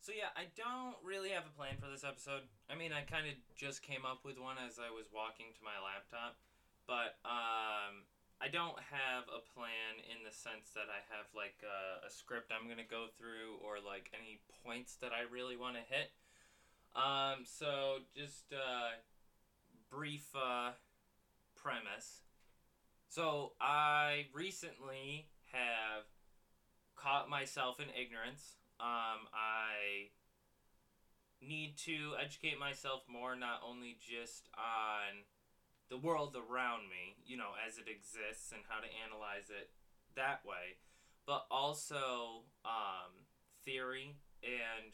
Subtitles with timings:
[0.00, 2.46] So yeah, I don't really have a plan for this episode.
[2.70, 5.62] I mean, I kind of just came up with one as I was walking to
[5.66, 6.38] my laptop,
[6.86, 8.08] but um,
[8.40, 12.54] I don't have a plan in the sense that I have like a, a script
[12.54, 16.14] I'm gonna go through or like any points that I really want to hit.
[16.94, 19.02] Um, so just uh,
[19.90, 20.72] brief uh,
[21.54, 22.22] premise.
[23.08, 26.04] So I recently have
[26.96, 28.54] caught myself in ignorance.
[28.80, 30.10] Um, I
[31.42, 35.24] need to educate myself more, not only just on
[35.90, 39.70] the world around me, you know, as it exists and how to analyze it
[40.16, 40.78] that way,
[41.26, 43.26] but also um,
[43.64, 44.92] theory and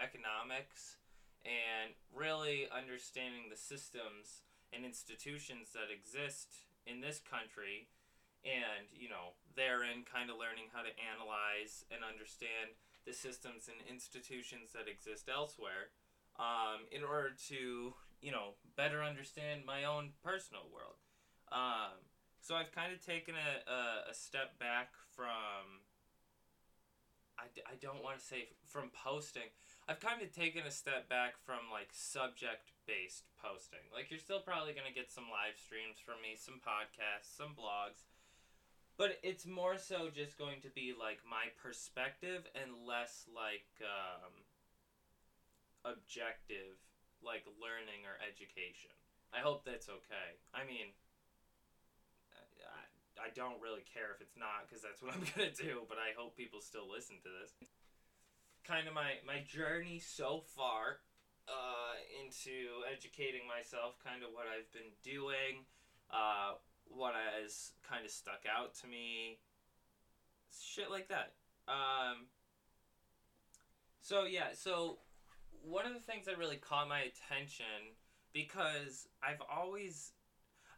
[0.00, 0.98] economics
[1.44, 7.88] and really understanding the systems and institutions that exist in this country
[8.44, 12.76] and you know therein kind of learning how to analyze and understand
[13.06, 15.92] the systems and institutions that exist elsewhere
[16.38, 20.96] um, in order to you know better understand my own personal world.
[21.52, 22.00] Um,
[22.40, 25.80] so i've kind of taken a, a, a step back from
[27.38, 29.50] I, I don't want to say from posting.
[29.90, 33.82] I've kind of taken a step back from like subject based posting.
[33.90, 37.58] Like you're still probably going to get some live streams from me some podcasts some
[37.58, 38.06] blogs
[38.96, 44.32] but it's more so just going to be like my perspective and less like um,
[45.84, 46.78] objective
[47.24, 48.92] like learning or education
[49.32, 50.92] i hope that's okay i mean
[52.64, 55.86] I, I don't really care if it's not because that's what I'm gonna do.
[55.88, 57.54] But I hope people still listen to this.
[58.64, 61.04] Kind of my my journey so far
[61.48, 64.00] uh, into educating myself.
[64.02, 65.68] Kind of what I've been doing.
[66.10, 69.38] Uh, what has kind of stuck out to me.
[70.50, 71.32] Shit like that.
[71.66, 72.26] Um,
[74.00, 74.98] so yeah, so
[75.62, 77.96] one of the things that really caught my attention
[78.32, 80.12] because I've always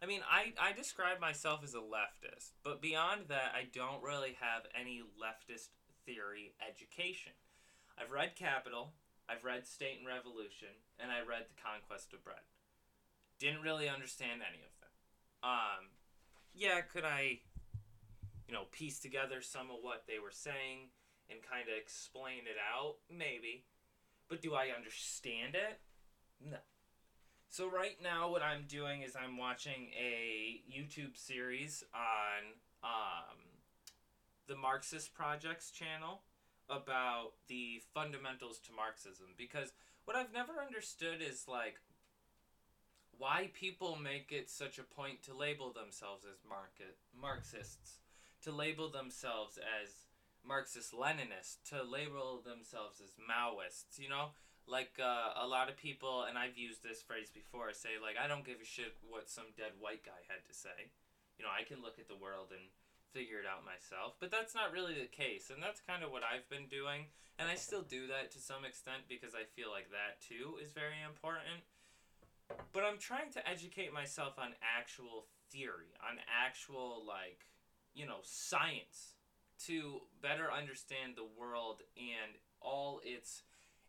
[0.01, 4.37] I mean, I, I describe myself as a leftist, but beyond that, I don't really
[4.39, 5.69] have any leftist
[6.05, 7.33] theory education.
[7.97, 8.93] I've read Capital,
[9.27, 12.45] I've read State and Revolution, and I read The Conquest of Bread.
[13.39, 14.93] Didn't really understand any of them.
[15.41, 15.96] Um,
[16.57, 17.39] yeah, could I,
[18.47, 20.89] you know, piece together some of what they were saying
[21.29, 22.95] and kind of explain it out?
[23.09, 23.65] Maybe.
[24.29, 25.79] But do I understand it?
[26.43, 26.57] No.
[27.49, 32.53] So right now, what I'm doing is I'm watching a YouTube series on
[32.83, 33.37] um,
[34.47, 36.23] the Marxist Projects channel
[36.69, 39.71] about the fundamentals to Marxism because
[40.03, 41.75] what I've never understood is like
[43.17, 47.99] why people make it such a point to label themselves as market Marxists,
[48.43, 50.05] to label themselves as
[50.45, 54.29] Marxist Leninists, to label themselves as Maoists, you know?
[54.67, 58.27] like uh, a lot of people, and I've used this phrase before, say like I
[58.27, 60.91] don't give a shit what some dead white guy had to say.
[61.39, 62.67] You know, I can look at the world and
[63.15, 64.19] figure it out myself.
[64.19, 67.07] But that's not really the case, and that's kind of what I've been doing,
[67.39, 70.75] and I still do that to some extent because I feel like that too is
[70.75, 71.63] very important.
[72.73, 77.45] But I'm trying to educate myself on actual theory, on actual like,
[77.93, 79.13] you know, science
[79.65, 83.43] to better understand the world and all its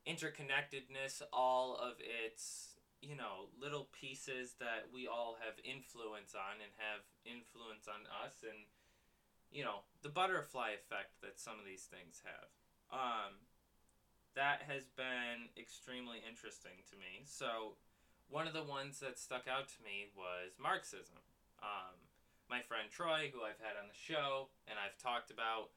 [0.07, 6.73] interconnectedness, all of its, you know, little pieces that we all have influence on and
[6.79, 8.65] have influence on us and
[9.51, 12.49] you know, the butterfly effect that some of these things have.
[12.93, 13.49] Um,
[14.37, 17.25] that has been extremely interesting to me.
[17.25, 17.81] So,
[18.29, 21.21] one of the ones that stuck out to me was Marxism.
[21.61, 21.97] Um,
[22.49, 25.73] my friend Troy, who I've had on the show and I've talked about,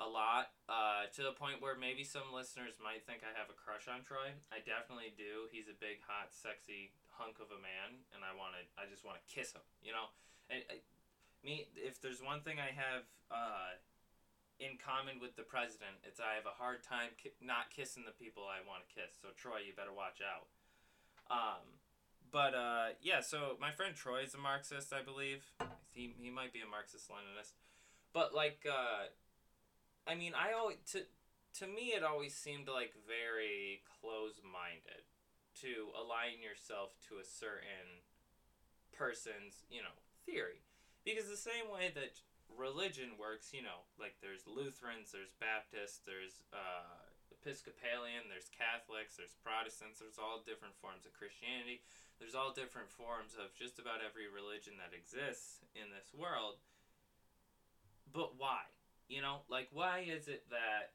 [0.00, 3.56] a lot uh, to the point where maybe some listeners might think I have a
[3.56, 4.32] crush on Troy.
[4.48, 5.52] I definitely do.
[5.52, 8.64] He's a big, hot, sexy hunk of a man, and I want to.
[8.80, 9.64] I just want to kiss him.
[9.84, 10.08] You know,
[10.48, 10.80] and I,
[11.44, 11.68] me.
[11.76, 13.76] If there's one thing I have uh,
[14.56, 18.16] in common with the president, it's I have a hard time ki- not kissing the
[18.16, 19.12] people I want to kiss.
[19.20, 20.48] So Troy, you better watch out.
[21.28, 21.81] Um,
[22.32, 25.44] but uh, yeah, so my friend Troy is a Marxist, I believe.
[25.90, 27.52] He he might be a Marxist Leninist,
[28.12, 28.66] but like.
[28.66, 29.06] Uh,
[30.06, 31.06] I mean, I always to
[31.62, 35.06] to me it always seemed like very close-minded
[35.62, 38.02] to align yourself to a certain
[38.90, 39.94] person's, you know,
[40.24, 40.64] theory.
[41.04, 42.18] Because the same way that
[42.50, 49.36] religion works, you know, like there's Lutherans, there's Baptists, there's uh, Episcopalian, there's Catholics, there's
[49.44, 51.84] Protestants, there's all different forms of Christianity,
[52.22, 56.62] there's all different forms of just about every religion that exists in this world.
[58.14, 58.62] But why?
[59.10, 60.94] You know, like why is it that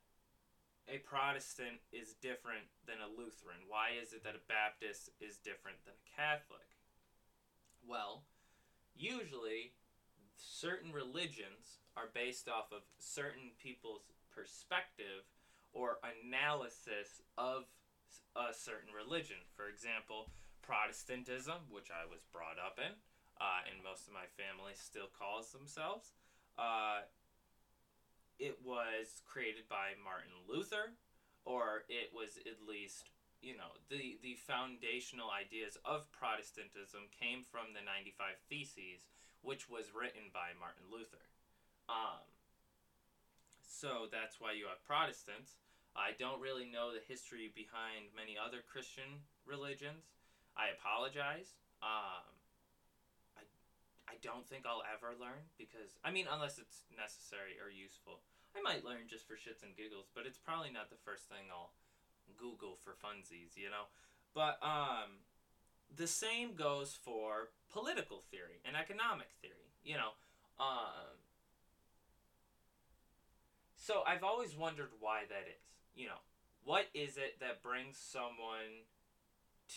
[0.87, 3.67] a Protestant is different than a Lutheran?
[3.67, 6.79] Why is it that a Baptist is different than a Catholic?
[7.83, 8.23] Well,
[8.95, 9.75] usually
[10.39, 15.27] certain religions are based off of certain people's perspective
[15.75, 17.67] or analysis of
[18.31, 19.43] a certain religion.
[19.59, 20.31] For example,
[20.67, 22.91] Protestantism, which I was brought up in,
[23.39, 26.11] uh, and most of my family still calls themselves.
[26.59, 27.07] Uh,
[28.35, 30.91] it was created by Martin Luther,
[31.47, 33.07] or it was at least,
[33.39, 39.07] you know, the, the foundational ideas of Protestantism came from the 95 Theses,
[39.39, 41.23] which was written by Martin Luther.
[41.87, 42.27] Um,
[43.63, 45.63] so that's why you have Protestants.
[45.95, 50.16] I don't really know the history behind many other Christian religions.
[50.57, 51.53] I apologize.
[51.85, 52.25] Um,
[53.37, 53.45] I,
[54.09, 58.25] I don't think I'll ever learn because I mean, unless it's necessary or useful,
[58.57, 60.09] I might learn just for shits and giggles.
[60.11, 61.71] But it's probably not the first thing I'll
[62.35, 63.87] Google for funsies, you know.
[64.33, 65.21] But um,
[65.95, 69.71] the same goes for political theory and economic theory.
[69.85, 70.17] You know,
[70.59, 71.15] um,
[73.77, 75.67] so I've always wondered why that is
[75.97, 76.21] you know,
[76.63, 78.85] what is it that brings someone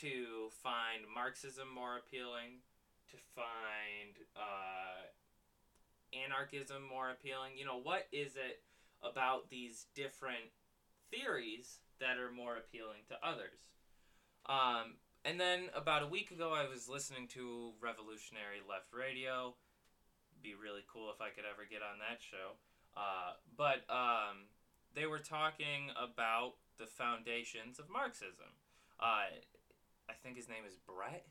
[0.01, 2.63] to find Marxism more appealing,
[3.11, 5.11] to find uh,
[6.15, 7.53] anarchism more appealing?
[7.57, 8.63] You know, what is it
[9.03, 10.55] about these different
[11.11, 13.59] theories that are more appealing to others?
[14.47, 19.55] Um, and then about a week ago, I was listening to Revolutionary Left Radio.
[20.43, 22.57] Be really cool if I could ever get on that show.
[22.97, 24.49] Uh, but um,
[24.95, 28.57] they were talking about the foundations of Marxism.
[28.99, 29.29] Uh,
[30.11, 31.31] I think his name is Brett.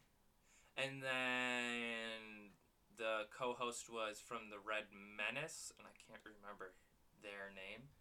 [0.80, 2.56] And then
[2.96, 6.72] the co host was from the Red Menace, and I can't remember
[7.20, 7.92] their name.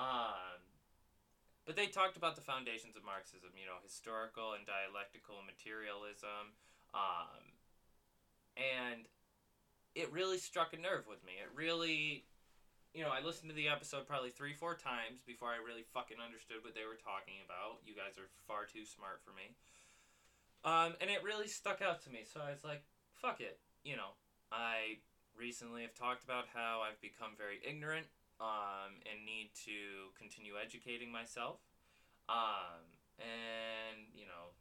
[0.00, 0.64] Um,
[1.68, 6.56] but they talked about the foundations of Marxism, you know, historical and dialectical materialism.
[6.96, 7.60] Um,
[8.56, 9.04] and
[9.92, 11.36] it really struck a nerve with me.
[11.44, 12.24] It really
[12.94, 16.22] you know, I listened to the episode probably three, four times before I really fucking
[16.22, 17.82] understood what they were talking about.
[17.82, 19.58] You guys are far too smart for me.
[20.64, 22.24] Um, and it really stuck out to me.
[22.24, 22.82] So I was like,
[23.20, 23.58] fuck it.
[23.84, 24.16] You know,
[24.50, 25.04] I
[25.36, 28.06] recently have talked about how I've become very ignorant
[28.40, 31.60] um, and need to continue educating myself.
[32.28, 32.80] Um,
[33.20, 34.56] and, you know,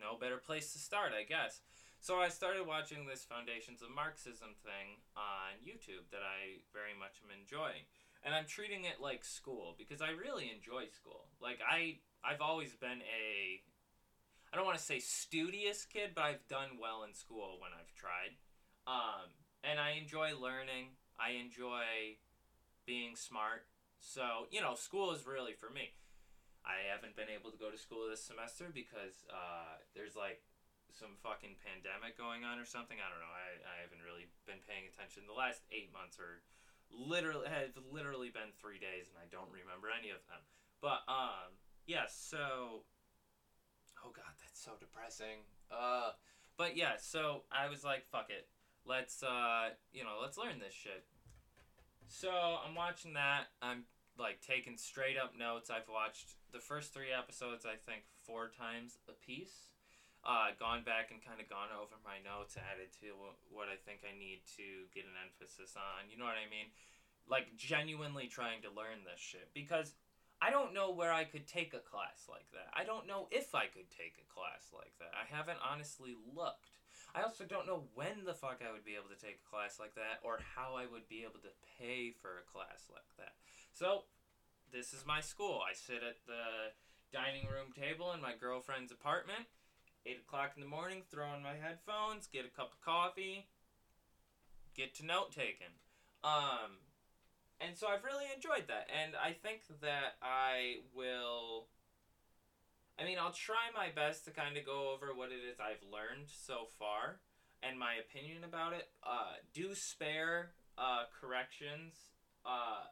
[0.00, 1.60] no better place to start, I guess.
[2.00, 7.20] So I started watching this Foundations of Marxism thing on YouTube that I very much
[7.24, 7.88] am enjoying.
[8.24, 11.28] And I'm treating it like school because I really enjoy school.
[11.40, 13.60] Like I I've always been a
[14.54, 17.90] I don't want to say studious kid, but I've done well in school when I've
[17.98, 18.38] tried.
[18.86, 19.34] Um,
[19.66, 20.94] and I enjoy learning.
[21.18, 22.22] I enjoy
[22.86, 23.66] being smart.
[23.98, 25.98] So, you know, school is really for me.
[26.62, 30.46] I haven't been able to go to school this semester because uh, there's like
[30.94, 33.02] some fucking pandemic going on or something.
[33.02, 33.34] I don't know.
[33.34, 35.26] I, I haven't really been paying attention.
[35.26, 36.46] The last eight months are
[36.94, 40.46] literally have literally been three days, and I don't remember any of them.
[40.78, 41.58] But um,
[41.90, 42.06] yeah.
[42.06, 42.86] So,
[44.04, 45.42] oh god, that's so depressing.
[45.70, 46.10] Uh,
[46.56, 46.92] but yeah.
[47.00, 48.48] So I was like, fuck it.
[48.86, 51.04] Let's uh, you know, let's learn this shit.
[52.06, 53.48] So I'm watching that.
[53.62, 53.84] I'm
[54.18, 55.70] like taking straight up notes.
[55.70, 59.74] I've watched the first three episodes, I think, four times a piece
[60.24, 63.12] uh, gone back and kind of gone over my notes, added to
[63.52, 66.08] what I think I need to get an emphasis on.
[66.08, 66.72] You know what I mean?
[67.28, 69.92] Like genuinely trying to learn this shit because
[70.44, 72.68] I don't know where I could take a class like that.
[72.76, 75.08] I don't know if I could take a class like that.
[75.16, 76.76] I haven't honestly looked.
[77.16, 79.80] I also don't know when the fuck I would be able to take a class
[79.80, 83.32] like that or how I would be able to pay for a class like that.
[83.72, 84.04] So,
[84.68, 85.62] this is my school.
[85.64, 86.76] I sit at the
[87.08, 89.48] dining room table in my girlfriend's apartment
[90.04, 93.48] 8 o'clock in the morning, throw on my headphones, get a cup of coffee,
[94.76, 95.72] get to note taking.
[96.22, 96.83] Um,
[97.66, 98.88] and so I've really enjoyed that.
[98.92, 101.66] And I think that I will.
[102.98, 105.82] I mean, I'll try my best to kind of go over what it is I've
[105.90, 107.18] learned so far
[107.60, 108.88] and my opinion about it.
[109.02, 111.94] Uh, do spare uh, corrections
[112.46, 112.86] uh,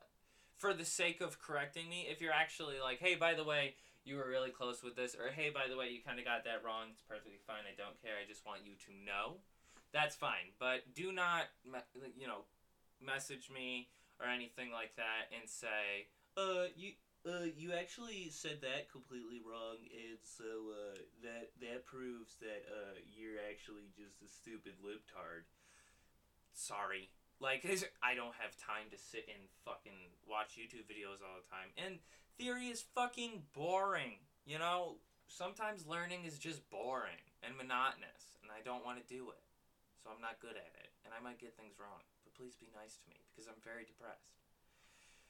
[0.56, 2.08] for the sake of correcting me.
[2.10, 3.74] If you're actually like, hey, by the way,
[4.04, 6.44] you were really close with this, or hey, by the way, you kind of got
[6.44, 6.88] that wrong.
[6.90, 7.62] It's perfectly fine.
[7.70, 8.18] I don't care.
[8.18, 9.38] I just want you to know.
[9.92, 10.50] That's fine.
[10.58, 11.44] But do not,
[12.16, 12.48] you know,
[13.00, 13.88] message me
[14.22, 16.06] or anything like that and say,
[16.38, 16.92] uh, you.
[17.22, 22.98] Uh, you actually said that completely wrong, and so uh, that that proves that uh,
[23.14, 25.46] you're actually just a stupid libtard.
[26.50, 27.62] Sorry, like
[28.02, 32.02] I don't have time to sit and fucking watch YouTube videos all the time, and
[32.38, 34.18] theory is fucking boring.
[34.42, 34.98] You know,
[35.30, 39.46] sometimes learning is just boring and monotonous, and I don't want to do it.
[40.02, 42.02] So I'm not good at it, and I might get things wrong.
[42.42, 44.34] Please be nice to me because I'm very depressed.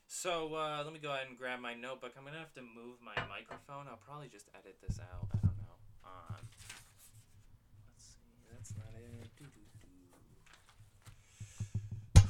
[0.09, 2.17] So uh, let me go ahead and grab my notebook.
[2.17, 3.85] I'm gonna have to move my microphone.
[3.85, 5.29] I'll probably just edit this out.
[5.29, 5.77] I don't know.
[6.09, 6.41] Um,
[7.93, 8.33] let's see.
[8.49, 9.29] That's not it.
[9.37, 10.09] Doo-doo-doo.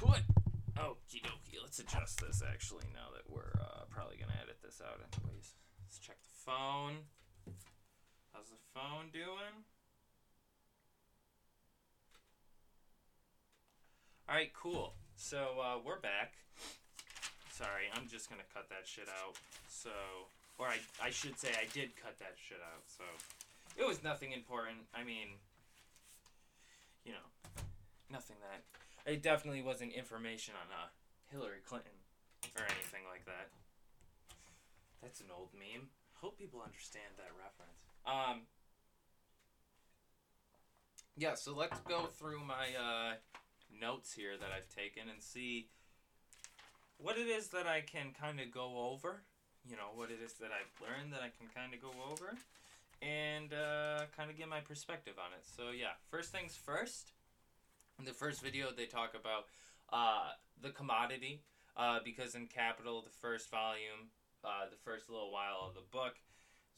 [0.03, 0.27] What?
[0.75, 1.63] Okie dokie.
[1.63, 5.55] Let's adjust this actually now that we're uh, probably gonna edit this out anyways.
[5.87, 7.07] Let's check the phone.
[8.35, 9.63] How's the phone doing?
[14.33, 14.95] All right, cool.
[15.15, 16.33] So uh, we're back.
[17.53, 19.37] Sorry, I'm just gonna cut that shit out.
[19.69, 19.91] So,
[20.57, 22.81] or I, I should say I did cut that shit out.
[22.89, 23.05] So,
[23.77, 24.89] it was nothing important.
[24.95, 25.37] I mean,
[27.05, 27.29] you know,
[28.11, 29.13] nothing that.
[29.13, 30.89] It definitely wasn't information on uh,
[31.31, 31.93] Hillary Clinton
[32.57, 33.53] or anything like that.
[35.03, 35.89] That's an old meme.
[36.23, 37.85] Hope people understand that reference.
[38.09, 38.49] Um.
[41.19, 43.13] Yeah, so let's go through my uh,
[43.81, 45.69] notes here that I've taken and see
[46.99, 49.23] what it is that I can kind of go over.
[49.69, 52.35] You know, what it is that I've learned that I can kind of go over
[53.03, 55.45] and uh, kind of get my perspective on it.
[55.45, 57.13] So, yeah, first things first.
[57.99, 59.47] In the first video, they talk about
[59.93, 61.43] uh, the commodity
[61.77, 64.11] uh, because in Capital, the first volume,
[64.45, 66.15] uh, the first little while of the book,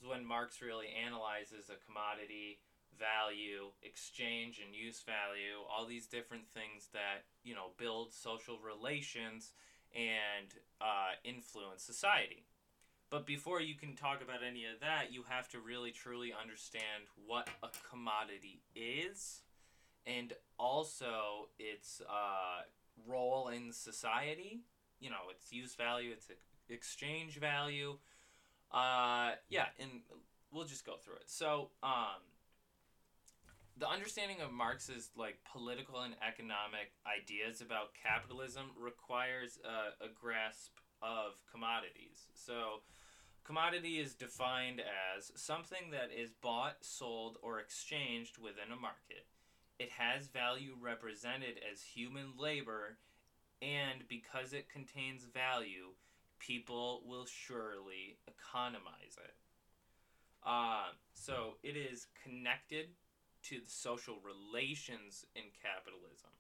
[0.01, 2.59] is when Marx really analyzes a commodity
[2.99, 9.53] value, exchange and use value, all these different things that, you know, build social relations
[9.95, 10.49] and
[10.81, 12.45] uh, influence society.
[13.11, 17.05] But before you can talk about any of that, you have to really truly understand
[17.27, 19.43] what a commodity is
[20.07, 22.63] and also its uh,
[23.07, 24.61] role in society.
[25.01, 26.29] You know, its use value, its
[26.69, 27.99] exchange value.
[28.73, 30.01] Uh, yeah, and
[30.53, 31.29] we'll just go through it.
[31.31, 32.23] So, um,
[33.77, 40.73] the understanding of Marx's like political and economic ideas about capitalism requires a, a grasp
[41.03, 42.29] of commodities.
[42.35, 42.83] So,
[43.45, 49.27] commodity is defined as something that is bought, sold, or exchanged within a market.
[49.79, 52.99] It has value represented as human labor,
[53.61, 55.91] and because it contains value,
[56.39, 59.35] people will surely economize it.
[60.47, 62.91] Uh, so, it is connected
[63.45, 66.31] to the social relations in capitalism.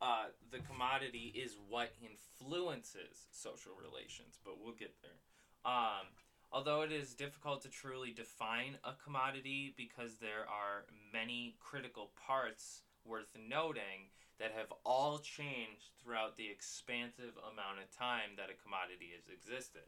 [0.00, 5.20] Uh, the commodity is what influences social relations, but we'll get there.
[5.64, 6.10] Um,
[6.50, 12.82] although it is difficult to truly define a commodity because there are many critical parts
[13.04, 19.14] worth noting that have all changed throughout the expansive amount of time that a commodity
[19.14, 19.86] has existed.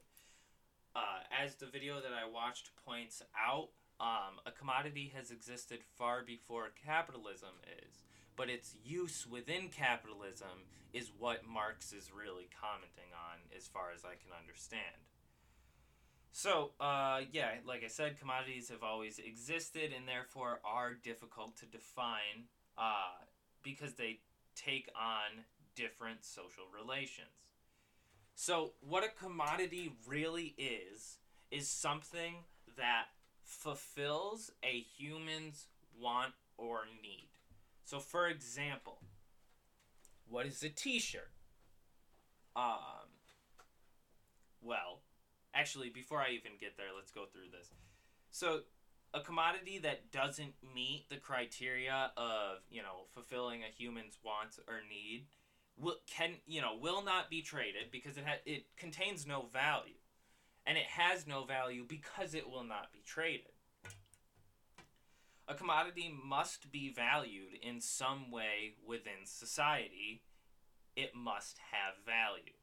[0.94, 3.70] Uh, as the video that I watched points out,
[4.04, 8.04] um, a commodity has existed far before capitalism is,
[8.36, 14.04] but its use within capitalism is what Marx is really commenting on, as far as
[14.04, 15.00] I can understand.
[16.32, 21.66] So, uh, yeah, like I said, commodities have always existed and therefore are difficult to
[21.66, 23.24] define uh,
[23.62, 24.18] because they
[24.54, 25.44] take on
[25.74, 27.28] different social relations.
[28.34, 31.18] So, what a commodity really is,
[31.50, 32.34] is something
[32.76, 33.06] that
[33.44, 35.66] fulfills a human's
[36.00, 37.28] want or need.
[37.84, 38.98] So, for example,
[40.28, 41.30] what is a t shirt?
[42.56, 43.10] Um,
[44.62, 45.00] well,
[45.54, 47.68] actually, before I even get there, let's go through this.
[48.30, 48.60] So,
[49.12, 54.80] a commodity that doesn't meet the criteria of, you know, fulfilling a human's wants or
[54.88, 55.26] need
[55.76, 59.94] will can, you know, will not be traded because it ha- it contains no value
[60.66, 63.52] and it has no value because it will not be traded.
[65.46, 70.22] A commodity must be valued in some way within society.
[70.96, 72.54] It must have value.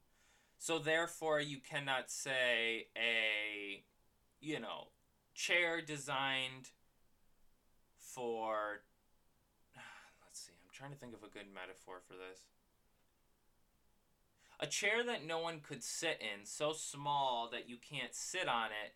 [0.58, 3.84] So therefore you cannot say a
[4.42, 4.88] you know,
[5.34, 6.70] chair designed
[7.96, 8.82] for
[10.26, 12.40] let's see, I'm trying to think of a good metaphor for this.
[14.62, 18.66] A chair that no one could sit in, so small that you can't sit on
[18.66, 18.94] it,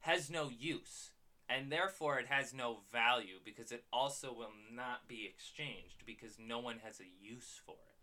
[0.00, 1.12] has no use.
[1.48, 6.58] And therefore, it has no value because it also will not be exchanged because no
[6.58, 8.00] one has a use for it.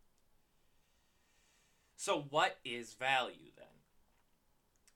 [1.98, 3.66] So, what is value then?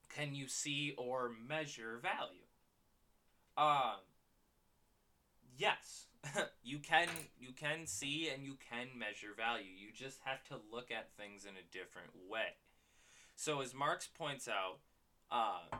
[0.08, 2.46] Can you see or measure value?
[3.58, 4.00] Um,
[5.58, 6.07] yes.
[6.62, 7.08] you can
[7.38, 9.70] you can see and you can measure value.
[9.76, 12.56] You just have to look at things in a different way.
[13.36, 14.78] So as Marx points out,
[15.30, 15.76] uh,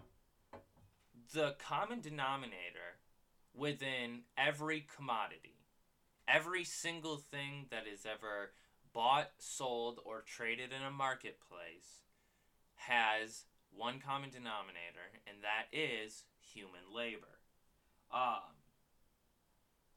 [1.32, 2.98] the common denominator
[3.54, 5.56] within every commodity,
[6.28, 8.52] every single thing that is ever
[8.92, 12.04] bought, sold, or traded in a marketplace
[12.76, 17.40] has one common denominator, and that is human labor.
[18.12, 18.57] Um,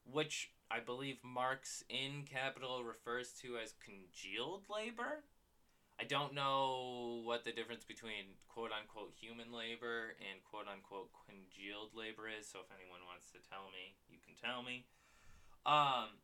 [0.10, 5.24] which I believe Marx in Capital refers to as congealed labor.
[6.00, 11.92] I don't know what the difference between quote unquote human labor and quote unquote congealed
[11.94, 14.86] labor is, so if anyone wants to tell me, you can tell me.
[15.66, 16.18] Um,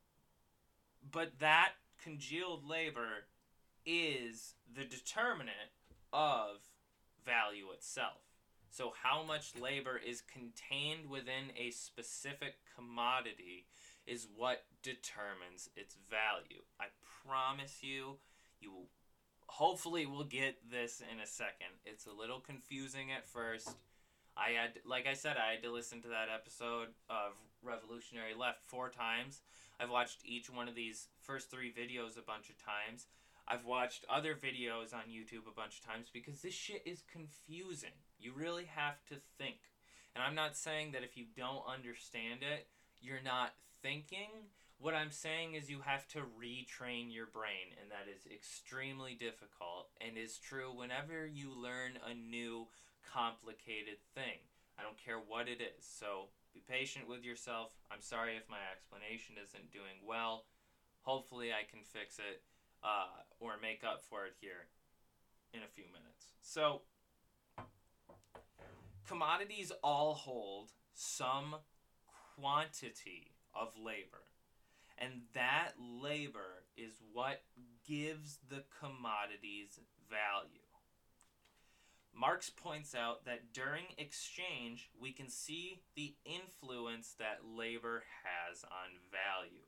[1.11, 3.27] but that congealed labor
[3.85, 5.71] is the determinant
[6.11, 6.57] of
[7.25, 8.26] value itself.
[8.69, 13.65] So, how much labor is contained within a specific commodity
[14.05, 16.61] is what determines its value.
[16.79, 16.85] I
[17.25, 18.17] promise you,
[18.59, 18.89] you will
[19.47, 21.71] hopefully we'll get this in a second.
[21.85, 23.69] It's a little confusing at first.
[24.35, 27.33] I had like I said I had to listen to that episode of
[27.63, 29.41] Revolutionary Left four times.
[29.79, 33.07] I've watched each one of these first 3 videos a bunch of times.
[33.47, 37.95] I've watched other videos on YouTube a bunch of times because this shit is confusing.
[38.19, 39.57] You really have to think.
[40.15, 42.67] And I'm not saying that if you don't understand it,
[43.01, 44.49] you're not thinking.
[44.79, 49.89] What I'm saying is you have to retrain your brain, and that is extremely difficult
[50.01, 52.67] and is true whenever you learn a new
[53.13, 54.41] complicated thing.
[54.77, 55.81] I don't care what it is.
[55.81, 57.69] So be patient with yourself.
[57.91, 60.45] I'm sorry if my explanation isn't doing well.
[61.01, 62.41] Hopefully, I can fix it
[62.83, 64.67] uh, or make up for it here
[65.53, 66.33] in a few minutes.
[66.41, 66.81] So,
[69.07, 71.55] commodities all hold some
[72.35, 74.23] quantity of labor.
[74.97, 77.43] And that labor is what
[77.87, 80.61] gives the commodities value.
[82.19, 88.97] Marx points out that during exchange, we can see the influence that labor has on
[89.11, 89.65] value.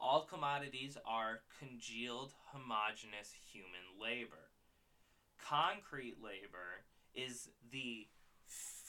[0.00, 4.50] All commodities are congealed, homogeneous human labor.
[5.38, 8.08] Concrete labor is the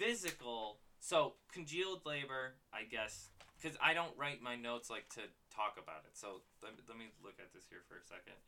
[0.01, 3.29] physical, so congealed labor, I guess,
[3.61, 5.21] because I don't write my notes like to
[5.55, 6.17] talk about it.
[6.17, 8.39] So let, let me look at this here for a second.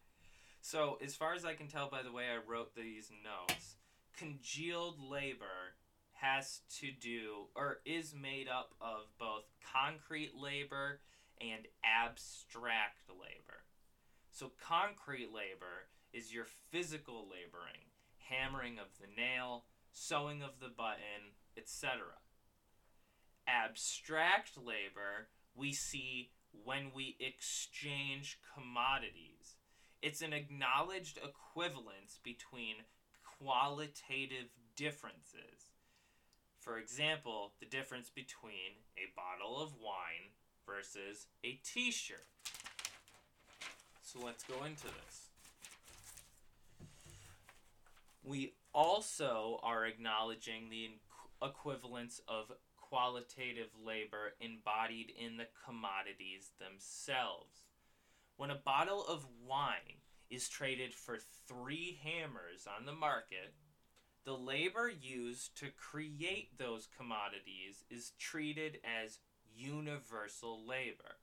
[0.62, 3.76] So, as far as I can tell by the way I wrote these notes,
[4.18, 5.76] congealed labor
[6.14, 11.02] has to do or is made up of both concrete labor
[11.42, 13.66] and abstract labor.
[14.32, 17.92] So, concrete labor is your physical laboring,
[18.30, 22.00] hammering of the nail, sewing of the button, etc.
[23.48, 26.32] Abstract labor we see
[26.64, 29.56] when we exchange commodities.
[30.02, 32.76] It's an acknowledged equivalence between
[33.40, 35.72] qualitative differences.
[36.60, 40.32] For example, the difference between a bottle of wine
[40.66, 42.26] versus a t shirt.
[44.02, 45.28] So let's go into this.
[48.24, 50.92] We also are acknowledging the
[51.44, 57.64] equivalence of qualitative labor embodied in the commodities themselves.
[58.38, 63.54] When a bottle of wine is traded for three hammers on the market,
[64.26, 69.20] the labor used to create those commodities is treated as
[69.56, 71.18] universal labor.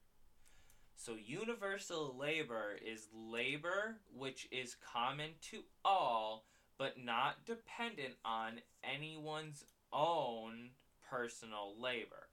[0.97, 6.45] So, universal labor is labor which is common to all
[6.77, 10.71] but not dependent on anyone's own
[11.11, 12.29] personal labor.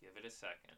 [0.00, 0.76] Give it a second.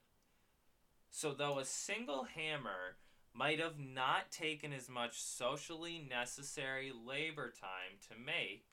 [1.10, 2.96] So, though a single hammer
[3.34, 8.66] might have not taken as much socially necessary labor time to make,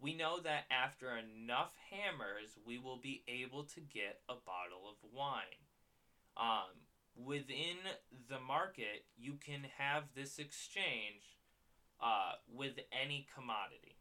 [0.00, 4.96] we know that after enough hammers, we will be able to get a bottle of
[5.12, 5.60] wine.
[6.36, 6.70] Um,
[7.16, 7.76] within
[8.28, 11.38] the market, you can have this exchange
[12.00, 13.96] uh, with any commodity.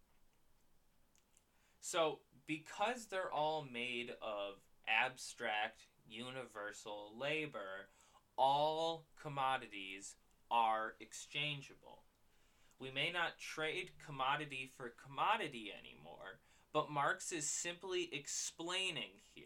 [1.82, 4.56] So, because they're all made of
[4.88, 7.90] abstract, universal labor,
[8.40, 10.16] all commodities
[10.50, 12.02] are exchangeable.
[12.80, 16.40] We may not trade commodity for commodity anymore,
[16.74, 19.46] but Marx is simply explaining here.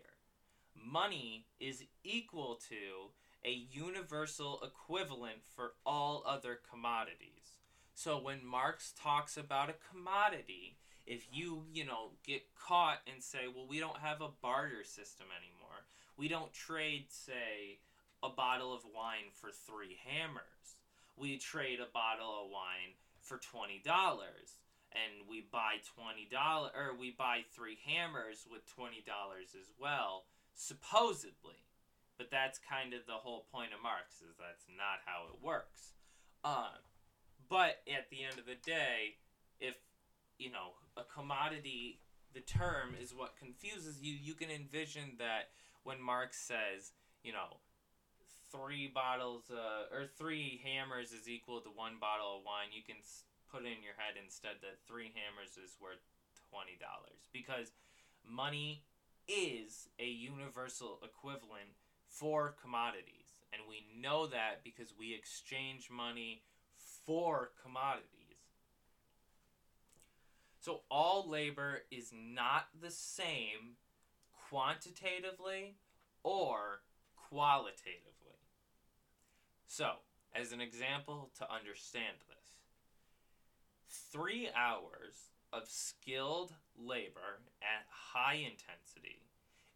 [0.74, 3.12] Money is equal to
[3.44, 7.58] a universal equivalent for all other commodities.
[7.96, 13.48] So when Marx talks about a commodity, if you, you know, get caught and say,
[13.54, 15.86] well, we don't have a barter system anymore,
[16.18, 17.80] we don't trade, say,
[18.22, 20.78] a bottle of wine for three hammers.
[21.18, 23.82] We trade a bottle of wine for $20.
[24.94, 30.26] and we buy twenty dollar or we buy three hammers with twenty dollars as well,
[30.54, 31.66] supposedly.
[32.18, 35.94] But that's kind of the whole point of Marx is that's not how it works.
[36.46, 36.78] Uh,
[37.50, 39.18] but at the end of the day,
[39.60, 39.76] if
[40.38, 42.00] you know a commodity,
[42.34, 44.14] the term is what confuses you.
[44.14, 45.50] You can envision that
[45.84, 46.92] when Marx says,
[47.24, 47.58] you know,
[48.52, 53.02] three bottles uh, or three hammers is equal to one bottle of wine, you can
[53.52, 56.02] put in your head instead that three hammers is worth
[56.50, 57.72] twenty dollars because
[58.26, 58.84] money
[59.28, 61.74] is a universal equivalent
[62.08, 66.42] for commodities, and we know that because we exchange money
[67.06, 68.23] for commodities.
[70.64, 73.76] So all labor is not the same
[74.50, 75.76] quantitatively
[76.24, 76.80] or
[77.30, 78.40] qualitatively.
[79.68, 79.96] So,
[80.34, 82.48] as an example to understand this,
[84.14, 89.20] three hours of skilled labor at high intensity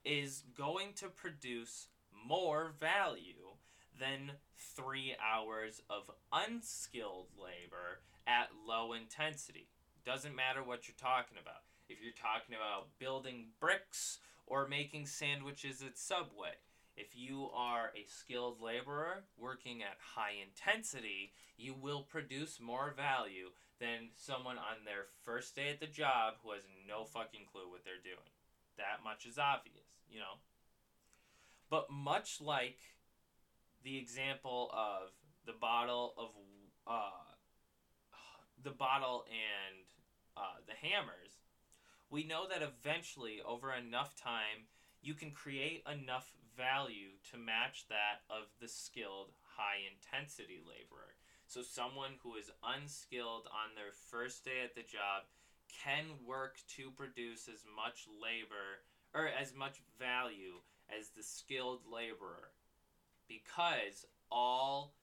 [0.05, 1.89] is going to produce
[2.25, 3.57] more value
[3.99, 9.67] than three hours of unskilled labor at low intensity.
[10.07, 11.67] Doesn't matter what you're talking about.
[11.89, 16.55] If you're talking about building bricks or making sandwiches at Subway,
[16.95, 23.49] if you are a skilled laborer working at high intensity, you will produce more value
[23.81, 27.83] than someone on their first day at the job who has no fucking clue what
[27.83, 28.31] they're doing.
[28.77, 30.39] That much is obvious, you know?
[31.69, 32.79] But much like
[33.83, 35.11] the example of
[35.45, 36.29] the bottle of
[36.87, 37.27] uh,
[38.63, 39.83] the bottle and
[40.37, 41.41] uh, the hammers,
[42.09, 44.69] we know that eventually, over enough time,
[45.01, 51.17] you can create enough value to match that of the skilled high intensity laborer.
[51.47, 55.23] So someone who is unskilled on their first day at the job
[55.83, 62.51] can work to produce as much labor or as much value as the skilled laborer
[63.27, 64.93] because all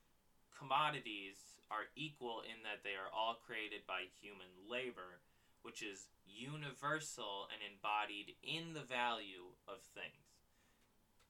[0.58, 1.36] commodities
[1.70, 5.22] are equal in that they are all created by human labor,
[5.62, 10.44] which is universal and embodied in the value of things.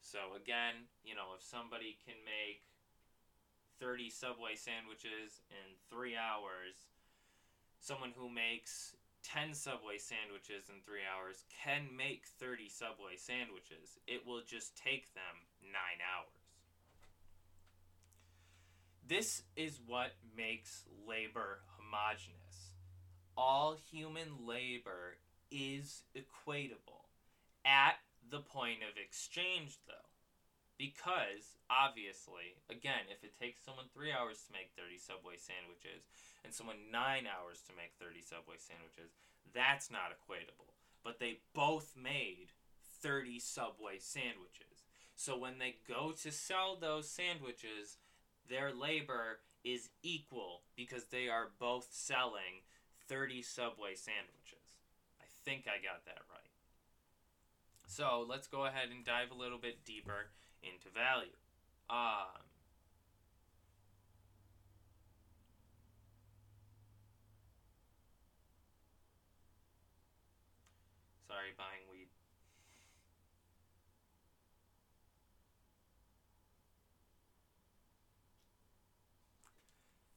[0.01, 2.67] So again, you know, if somebody can make
[3.81, 6.93] 30 Subway sandwiches in 3 hours,
[7.81, 8.95] someone who makes
[9.25, 13.99] 10 Subway sandwiches in 3 hours can make 30 Subway sandwiches.
[14.07, 15.73] It will just take them 9
[16.05, 16.44] hours.
[19.07, 22.73] This is what makes labor homogenous.
[23.37, 25.19] All human labor
[25.51, 27.05] is equatable
[27.67, 30.09] at the point of exchange, though.
[30.79, 36.09] Because, obviously, again, if it takes someone three hours to make 30 Subway sandwiches
[36.43, 39.13] and someone nine hours to make 30 Subway sandwiches,
[39.53, 40.73] that's not equatable.
[41.05, 42.57] But they both made
[43.03, 44.89] 30 Subway sandwiches.
[45.15, 47.99] So when they go to sell those sandwiches,
[48.49, 52.63] their labor is equal because they are both selling
[53.09, 54.81] 30 Subway sandwiches.
[55.21, 56.45] I think I got that right.
[57.87, 60.29] So let's go ahead and dive a little bit deeper
[60.63, 61.37] into value.
[61.89, 62.41] Um,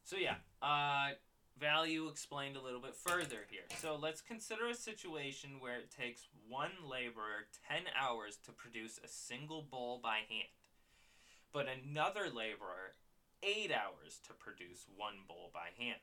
[0.08, 1.20] So yeah, uh,
[1.60, 3.68] value explained a little bit further here.
[3.82, 9.08] So let's consider a situation where it takes one laborer 10 hours to produce a
[9.10, 10.48] single bowl by hand,
[11.52, 12.96] but another laborer
[13.44, 16.00] 8 hours to produce one bowl by hand.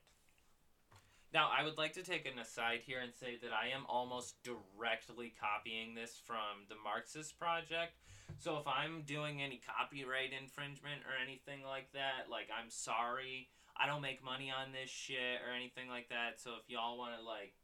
[1.32, 4.36] Now, I would like to take an aside here and say that I am almost
[4.44, 7.96] directly copying this from the Marxist project.
[8.38, 13.48] So if I'm doing any copyright infringement or anything like that, like I'm sorry.
[13.74, 16.38] I don't make money on this shit or anything like that.
[16.38, 17.54] So if y'all want to like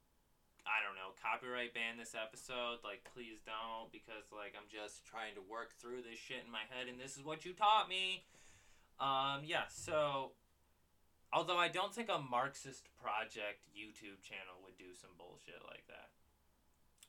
[0.67, 5.35] I don't know, copyright ban this episode, like please don't because like I'm just trying
[5.39, 8.27] to work through this shit in my head and this is what you taught me.
[8.99, 10.35] Um yeah, so
[11.33, 16.11] although I don't think a Marxist project YouTube channel would do some bullshit like that.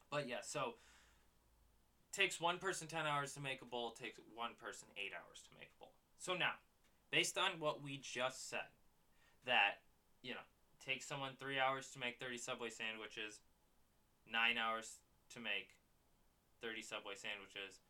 [0.09, 0.75] But yeah, so
[2.11, 5.49] takes one person 10 hours to make a bowl, takes one person 8 hours to
[5.57, 5.93] make a bowl.
[6.17, 6.59] So now,
[7.09, 8.67] based on what we just said,
[9.45, 9.81] that,
[10.21, 10.45] you know,
[10.83, 13.41] takes someone three hours to make 30 Subway sandwiches,
[14.25, 15.01] nine hours
[15.33, 15.77] to make
[16.61, 17.81] 30 Subway sandwiches,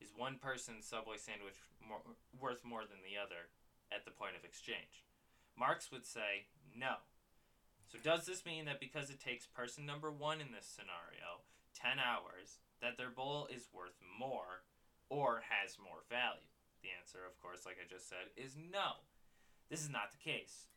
[0.00, 2.00] is one person's Subway sandwich more,
[2.38, 3.50] worth more than the other
[3.90, 5.04] at the point of exchange?
[5.58, 7.02] Marx would say no.
[7.90, 11.42] So does this mean that because it takes person number one in this scenario
[11.74, 14.62] 10 hours, that their bowl is worth more
[15.08, 16.52] or has more value?
[16.82, 19.02] The answer, of course, like I just said, is no.
[19.70, 20.68] This is not the case.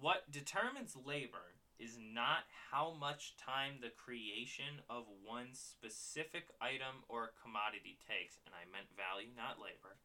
[0.00, 7.32] What determines labor is not how much time the creation of one specific item or
[7.40, 9.96] commodity takes, and I meant value, not labor,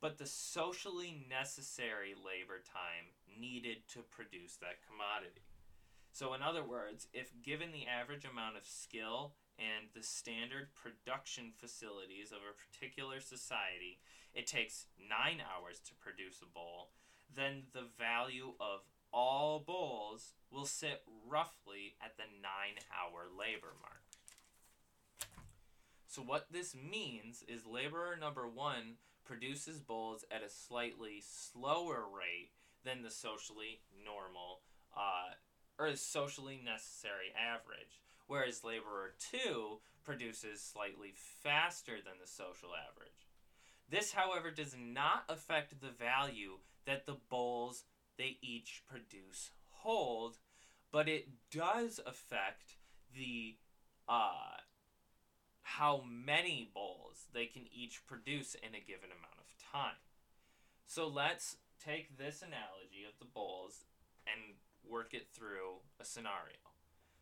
[0.00, 5.42] but the socially necessary labor time needed to produce that commodity.
[6.12, 11.50] So, in other words, if given the average amount of skill and the standard production
[11.58, 13.98] facilities of a particular society,
[14.34, 16.90] it takes nine hours to produce a bowl,
[17.34, 24.02] then the value of all bowls will sit roughly at the nine hour labor mark.
[26.06, 32.50] So, what this means is laborer number one produces bowls at a slightly slower rate
[32.84, 34.60] than the socially normal
[34.96, 35.34] uh,
[35.78, 43.28] or socially necessary average, whereas laborer two produces slightly faster than the social average.
[43.90, 47.84] This, however, does not affect the value that the bowls
[48.18, 50.36] they each produce hold,
[50.92, 52.76] but it does affect
[53.14, 53.56] the
[54.08, 54.58] uh,
[55.62, 60.00] how many bowls they can each produce in a given amount of time.
[60.86, 63.84] So let's take this analogy of the bowls
[64.26, 64.54] and
[64.88, 66.56] work it through a scenario.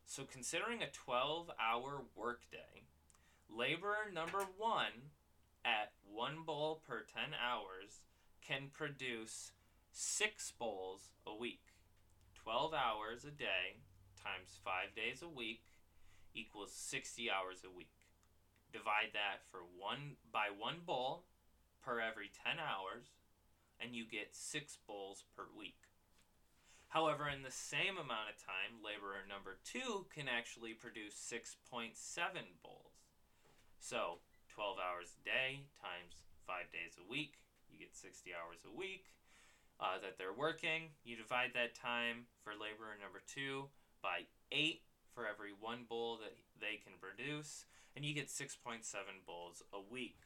[0.07, 2.85] So considering a 12 hour workday,
[3.51, 5.11] laborer number one
[5.65, 8.03] at one bowl per 10 hours
[8.41, 9.51] can produce
[9.97, 11.73] six bowls a week.
[12.45, 13.81] 12 hours a day
[14.21, 15.65] times five days a week
[16.35, 17.97] equals 60 hours a week.
[18.77, 21.25] Divide that for one by one bowl
[21.81, 23.17] per every 10 hours,
[23.81, 25.81] and you get six bowls per week.
[26.93, 31.97] However, in the same amount of time, laborer number two can actually produce 6.7
[32.61, 33.01] bowls.
[33.81, 34.21] So,
[34.53, 37.41] 12 hours a day times five days a week,
[37.73, 39.09] you get 60 hours a week
[39.81, 40.95] uh, that they're working.
[41.05, 43.69] You divide that time for laborer number two
[44.03, 44.83] by eight
[45.15, 48.85] for every one bowl that they can produce, and you get 6.7
[49.27, 50.21] bowls a week.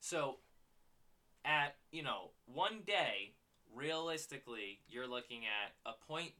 [0.00, 0.38] So,
[1.44, 3.34] at you know one day,
[3.74, 6.32] realistically, you're looking at a 0.7%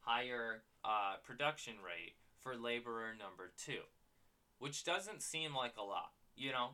[0.00, 3.82] higher uh, production rate for laborer number two,
[4.58, 6.12] which doesn't seem like a lot.
[6.34, 6.70] You know,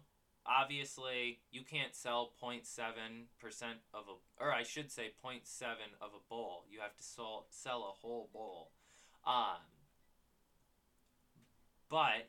[0.48, 2.64] obviously you can't sell 0.7%
[3.94, 5.42] of a or i should say 0.7
[6.00, 6.64] of a bowl.
[6.70, 8.70] You have to sell, sell a whole bowl.
[9.26, 9.60] Um,
[11.90, 12.28] but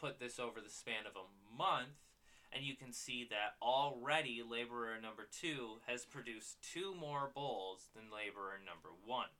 [0.00, 1.98] put this over the span of a month
[2.52, 8.04] and you can see that already laborer number two has produced two more bowls than
[8.04, 9.34] laborer number one.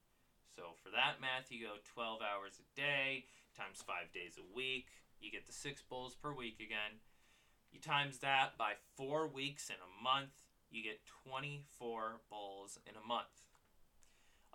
[0.54, 3.24] So for that math you go 12 hours a day
[3.56, 4.86] times five days a week.
[5.20, 7.02] You get the six bowls per week again
[7.72, 10.32] you times that by four weeks in a month,
[10.70, 13.26] you get 24 bowls in a month.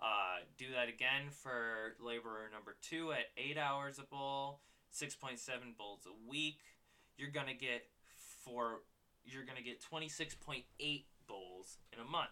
[0.00, 4.60] Uh, do that again for laborer number two at 8 hours a bowl,
[4.92, 5.38] 6.7
[5.78, 6.60] bowls a week.
[7.16, 7.86] You're to get
[8.44, 8.80] four,
[9.24, 12.30] you're to get 26.8 bowls in a month.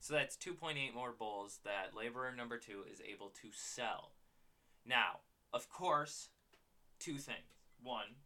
[0.00, 4.12] So that's 2.8 more bowls that laborer number two is able to sell.
[4.86, 5.20] Now,
[5.52, 6.30] of course,
[6.98, 7.38] two things.
[7.82, 8.16] One,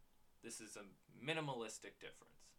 [0.43, 0.85] this is a
[1.23, 2.51] minimalistic difference.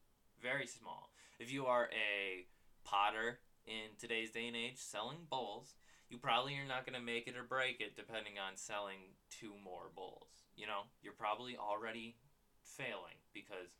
[0.42, 1.11] Very small.
[1.38, 2.47] If you are a
[2.85, 5.75] potter in today's day and age selling bowls,
[6.09, 9.53] you probably are not going to make it or break it depending on selling two
[9.62, 10.47] more bowls.
[10.57, 12.16] You know, you're probably already
[12.62, 13.75] failing because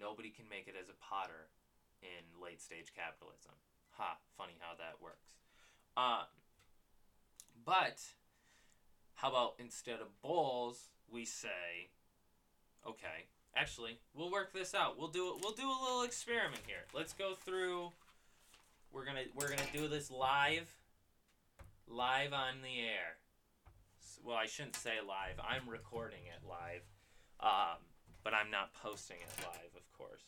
[0.00, 1.50] nobody can make it as a potter
[2.02, 3.52] in late stage capitalism.
[3.98, 5.36] Ha, funny how that works.
[5.96, 6.26] Um,
[7.64, 8.00] but
[9.14, 11.90] how about instead of bowls, we say
[12.86, 13.28] Okay.
[13.56, 14.98] Actually, we'll work this out.
[14.98, 15.40] We'll do it.
[15.42, 16.84] we'll do a little experiment here.
[16.94, 17.90] Let's go through
[18.92, 20.74] we're to we're to do this live
[21.86, 23.18] live on the air.
[24.24, 25.40] Well, I shouldn't say live.
[25.42, 26.82] I'm recording it live.
[27.40, 27.78] Um,
[28.22, 30.22] but I'm not posting it live, of course.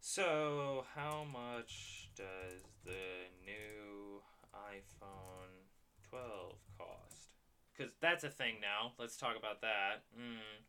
[0.00, 4.20] So, how much does the new
[4.52, 5.64] iPhone
[6.10, 7.28] 12 cost?
[7.72, 8.92] Because that's a thing now.
[8.98, 10.02] Let's talk about that.
[10.18, 10.64] Mm.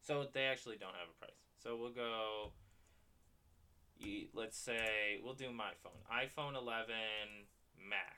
[0.00, 1.30] So they actually don't have a price.
[1.62, 2.52] So we'll go.
[4.32, 5.92] Let's say we'll do my phone.
[6.10, 6.94] iPhone 11
[7.88, 8.16] Max.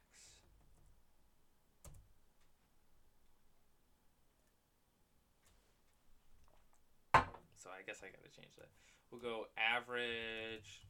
[7.56, 8.68] So I guess I gotta change that.
[9.10, 10.86] We'll go average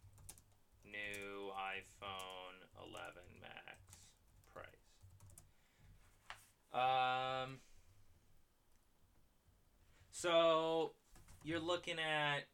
[0.85, 3.97] new iPhone 11 Max
[4.53, 4.67] price.
[6.73, 7.61] Um.
[10.23, 10.93] So
[11.43, 12.45] you're looking at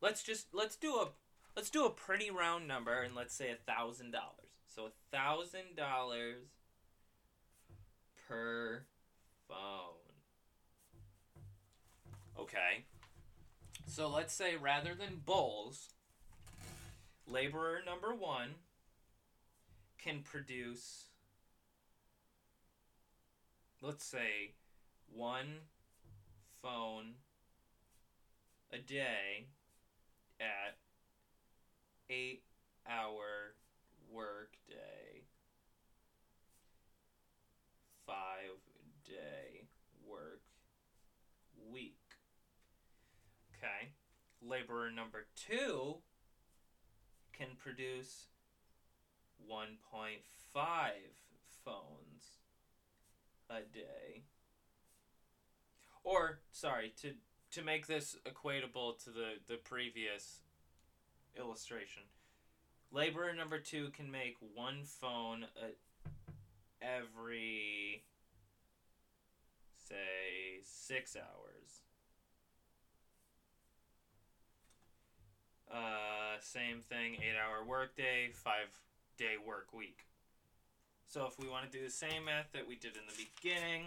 [0.00, 1.08] let's just let's do a
[1.56, 4.52] let's do a pretty round number and let's say a thousand dollars.
[4.72, 6.44] So a thousand dollars
[8.28, 8.84] per
[9.48, 9.56] phone.
[12.38, 12.84] Okay.
[13.88, 15.88] So let's say rather than bowls,
[17.26, 18.50] laborer number one
[19.98, 21.05] can produce,
[23.80, 24.54] let's say,
[25.14, 25.60] one
[26.62, 27.14] phone
[28.72, 29.46] a day
[30.40, 30.76] at
[32.10, 32.42] eight
[32.88, 33.54] hour
[34.10, 35.24] work day,
[38.06, 38.58] five
[39.04, 39.66] day
[40.06, 40.42] work
[41.70, 41.96] week.
[43.56, 43.92] Okay.
[44.42, 45.96] Laborer number two
[47.32, 48.26] can produce
[49.50, 50.20] 1.5
[51.64, 52.35] phones
[53.50, 54.22] a day.
[56.04, 57.12] Or, sorry, to
[57.52, 60.40] to make this equatable to the, the previous
[61.38, 62.02] illustration,
[62.92, 68.02] laborer number two can make one phone a, every,
[69.88, 71.82] say, six hours.
[75.72, 78.68] Uh, same thing, eight hour workday, five
[79.18, 80.06] day work week.
[81.08, 83.86] So if we want to do the same math that we did in the beginning,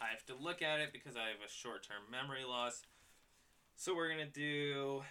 [0.00, 2.82] I have to look at it because I have a short term memory loss.
[3.76, 5.02] So we're going to do.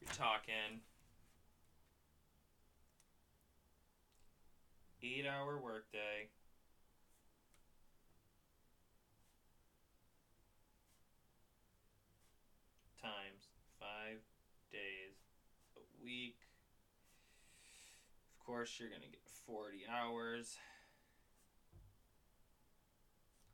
[0.00, 0.80] You're talking
[5.02, 6.28] eight hour workday.
[13.02, 14.18] Times five
[14.72, 15.14] days
[15.76, 16.38] a week.
[18.38, 20.56] Of course, you're going to get 40 hours.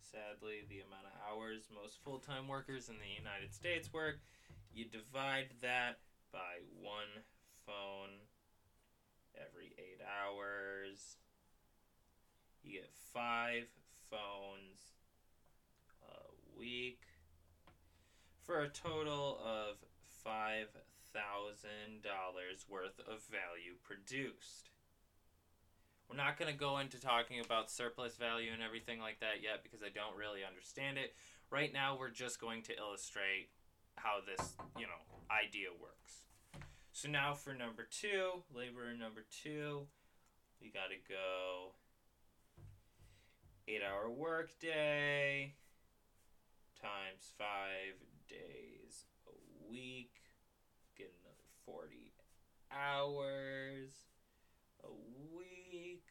[0.02, 4.20] Sadly, the amount of hours most full time workers in the United States work,
[4.74, 7.24] you divide that by one
[7.64, 8.20] phone
[9.34, 11.16] every eight hours.
[12.62, 13.64] You get five
[14.10, 14.92] phones
[16.04, 17.00] a week
[18.44, 19.76] for a total of
[20.26, 20.66] $5,000
[22.72, 24.70] worth of value produced.
[26.08, 29.62] We're not going to go into talking about surplus value and everything like that yet
[29.62, 31.14] because I don't really understand it.
[31.50, 33.48] Right now, we're just going to illustrate
[33.96, 36.24] how this, you know, idea works.
[36.92, 39.86] So now for number two, laborer number two,
[40.60, 41.74] we got to go
[43.68, 45.54] eight hour workday
[46.80, 50.21] times five days a week,
[51.66, 52.12] 40
[52.70, 53.90] hours
[54.84, 54.90] a
[55.36, 56.04] week.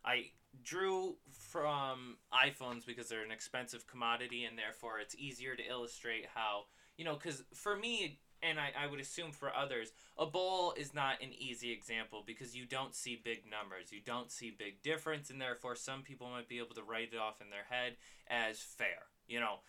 [0.04, 0.30] I
[0.62, 6.64] drew from iPhones because they're an expensive commodity and therefore it's easier to illustrate how,
[6.96, 10.94] you know, because for me, and I, I would assume for others, a bowl is
[10.94, 13.92] not an easy example because you don't see big numbers.
[13.92, 17.18] You don't see big difference, and therefore some people might be able to write it
[17.18, 17.96] off in their head
[18.28, 19.06] as fair.
[19.26, 19.60] You know,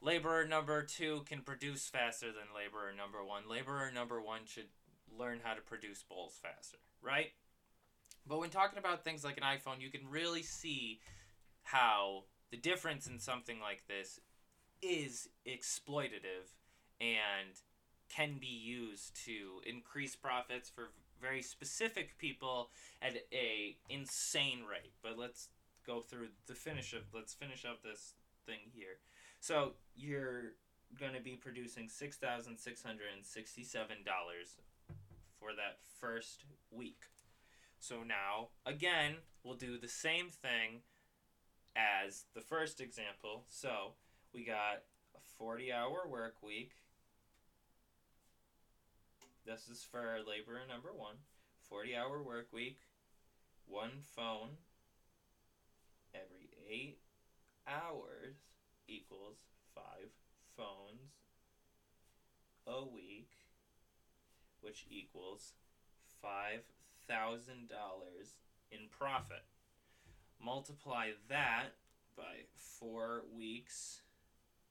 [0.00, 3.48] laborer number two can produce faster than laborer number one.
[3.48, 4.68] Laborer number one should
[5.16, 7.32] learn how to produce bowls faster, right?
[8.26, 11.00] But when talking about things like an iPhone, you can really see
[11.62, 14.20] how the difference in something like this
[14.82, 16.52] is exploitative
[17.00, 17.54] and
[18.08, 20.90] can be used to increase profits for
[21.20, 22.70] very specific people
[23.02, 24.92] at a insane rate.
[25.02, 25.48] But let's
[25.86, 28.98] go through the finish of let's finish up this thing here.
[29.40, 30.54] So you're
[30.98, 34.56] going to be producing six thousand six hundred and sixty-seven dollars
[35.38, 37.02] for that first week.
[37.78, 40.80] So now, again, we'll do the same thing
[41.76, 43.44] as the first example.
[43.48, 43.92] So
[44.32, 44.82] we got
[45.14, 46.72] a 40 hour work week.
[49.46, 51.14] This is for laborer number one.
[51.68, 52.80] 40 hour work week,
[53.64, 54.56] one phone
[56.12, 56.98] every eight
[57.68, 58.34] hours
[58.88, 59.36] equals
[59.72, 60.10] five
[60.56, 61.12] phones
[62.66, 63.30] a week,
[64.62, 65.52] which equals
[66.24, 66.62] $5,000
[68.72, 69.44] in profit.
[70.44, 71.68] Multiply that
[72.16, 74.00] by four weeks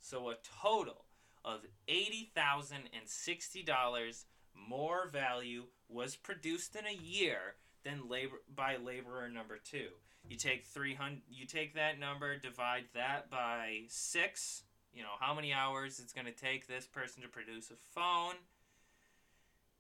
[0.02, 1.04] So a total
[1.44, 4.26] of $80,060
[4.56, 9.88] more value was produced in a year than labor by laborer number 2.
[10.28, 14.64] You take 300 you take that number, divide that by 6
[14.94, 18.36] you know, how many hours it's going to take this person to produce a phone.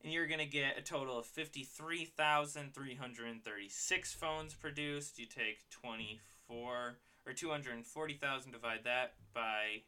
[0.03, 5.20] And you're going to get a total of 53,336 phones produced.
[5.20, 6.95] You take 24
[7.26, 9.82] or 240,000, divide that by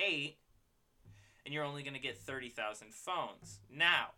[0.00, 0.36] 8,
[1.44, 3.60] and you're only going to get 30,000 phones.
[3.70, 4.08] Now,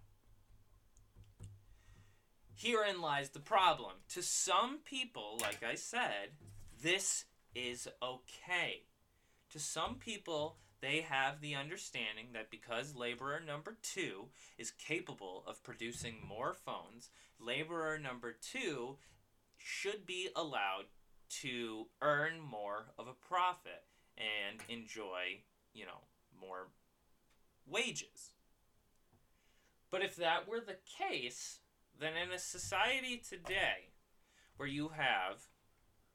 [2.55, 3.93] herein lies the problem.
[4.11, 6.31] To some people, like I said,
[6.83, 8.83] this is okay.
[9.51, 14.27] To some people, they have the understanding that because laborer number two
[14.59, 18.97] is capable of producing more phones, laborer number two
[19.57, 20.85] should be allowed
[21.31, 23.85] to earn more of a profit
[24.19, 25.41] and enjoy,
[25.73, 26.03] you know,
[26.39, 26.69] more
[27.67, 28.33] wages.
[29.91, 31.61] But if that were the case,
[31.99, 33.91] then in a society today
[34.57, 35.47] where you have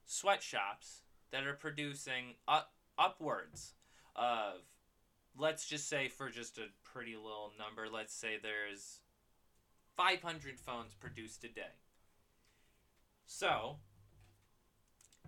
[0.06, 3.74] sweatshops that are producing up upwards
[4.16, 4.62] of
[5.38, 9.00] let's just say for just a pretty little number let's say there's
[9.96, 11.78] 500 phones produced a day
[13.26, 13.78] so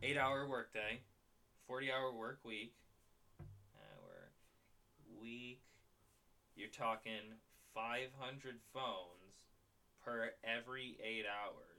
[0.04, 1.02] 8 hour workday
[1.68, 2.74] 40 hour work week
[3.40, 3.44] uh,
[3.84, 4.32] hour
[5.22, 5.62] week
[6.56, 7.40] you're talking
[7.74, 9.36] 500 phones
[10.04, 11.72] per every 8 hours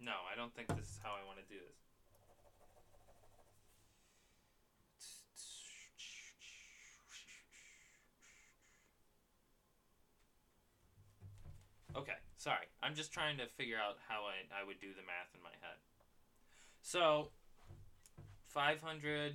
[0.00, 1.76] No, I don't think this is how I want to do this.
[11.94, 12.66] Okay, sorry.
[12.82, 15.50] I'm just trying to figure out how I, I would do the math in my
[15.60, 15.76] head.
[16.82, 17.28] So,
[18.48, 19.34] 500.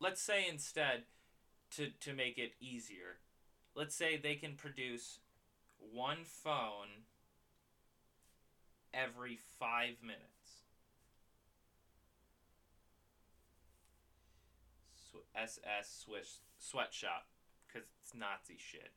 [0.00, 1.04] Let's say instead,
[1.76, 3.18] to, to make it easier,
[3.74, 5.18] let's say they can produce
[5.78, 7.04] one phone
[8.92, 10.24] every five minutes.
[15.36, 16.28] SS Swish
[16.58, 17.26] Sweatshop,
[17.66, 18.92] because it's Nazi shit.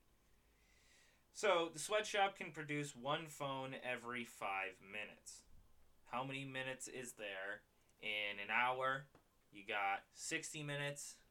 [1.37, 5.45] So the sweatshop can produce one phone every five minutes.
[6.09, 7.61] How many minutes is there
[8.01, 9.05] in an hour?
[9.53, 11.21] You got 60 minutes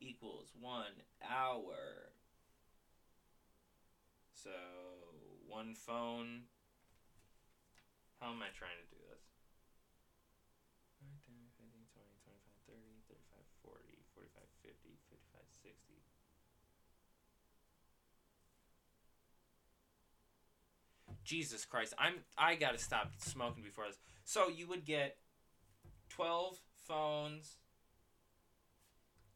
[0.00, 2.08] equals one hour
[4.32, 4.48] So
[5.44, 6.48] one phone.
[8.16, 9.28] How am I trying to do this?
[11.04, 12.32] 15, 20, 25,
[12.64, 16.23] 30, 35, 40, 45, 50, 55, 60.
[21.24, 23.98] Jesus Christ, I'm I gotta stop smoking before this.
[24.24, 25.16] So you would get
[26.10, 27.56] twelve phones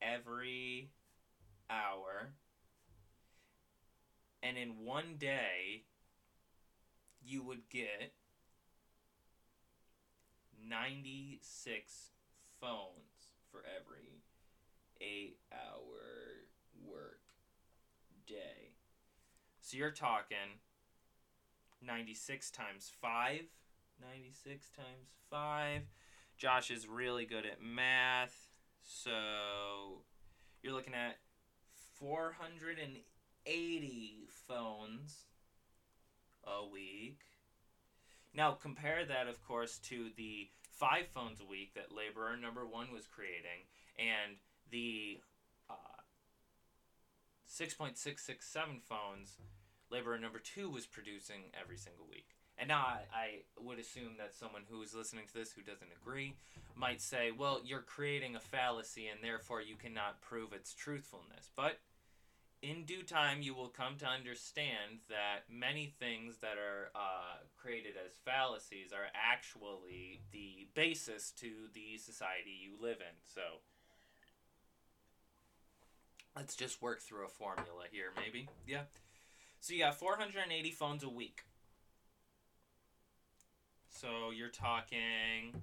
[0.01, 0.91] every
[1.71, 2.35] hour,
[4.43, 5.85] and in one day,
[7.25, 8.13] you would get
[10.69, 12.11] ninety six
[12.61, 14.23] phones for every
[15.01, 16.45] eight hour
[16.87, 17.21] work
[18.27, 18.73] day.
[19.61, 20.61] So you're talking
[21.83, 23.43] 96 times 5.
[24.01, 25.83] 96 times 5.
[26.37, 28.51] Josh is really good at math.
[28.83, 30.03] So
[30.63, 31.19] you're looking at
[31.99, 35.25] 480 phones
[36.45, 37.21] a week.
[38.35, 42.93] Now compare that, of course, to the five phones a week that laborer number one
[42.93, 43.67] was creating
[43.99, 44.37] and
[44.71, 45.21] the
[45.69, 45.75] uh,
[47.51, 49.39] 6.667 phones
[49.91, 52.29] laborer number two was producing every single week.
[52.59, 53.29] And now I, I
[53.61, 56.35] would assume that someone who is listening to this who doesn't agree
[56.75, 61.51] might say, well, you're creating a fallacy and therefore you cannot prove its truthfulness.
[61.55, 61.79] But
[62.61, 67.93] in due time, you will come to understand that many things that are uh, created
[68.05, 73.15] as fallacies are actually the basis to the society you live in.
[73.23, 73.43] So
[76.35, 78.49] let's just work through a formula here, maybe.
[78.67, 78.83] Yeah.
[79.61, 81.43] So you got 480 phones a week.
[83.91, 85.63] So you're talking.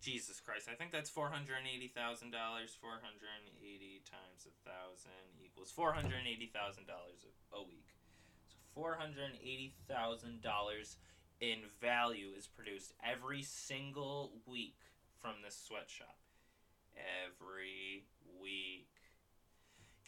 [0.00, 1.90] Jesus Christ, I think that's $480,000.
[1.90, 6.52] 480 times a thousand equals $480,000
[7.52, 7.96] a week.
[8.46, 10.96] So $480,000
[11.40, 14.76] in value is produced every single week
[15.20, 16.18] from this sweatshop.
[17.26, 18.04] Every
[18.40, 18.97] week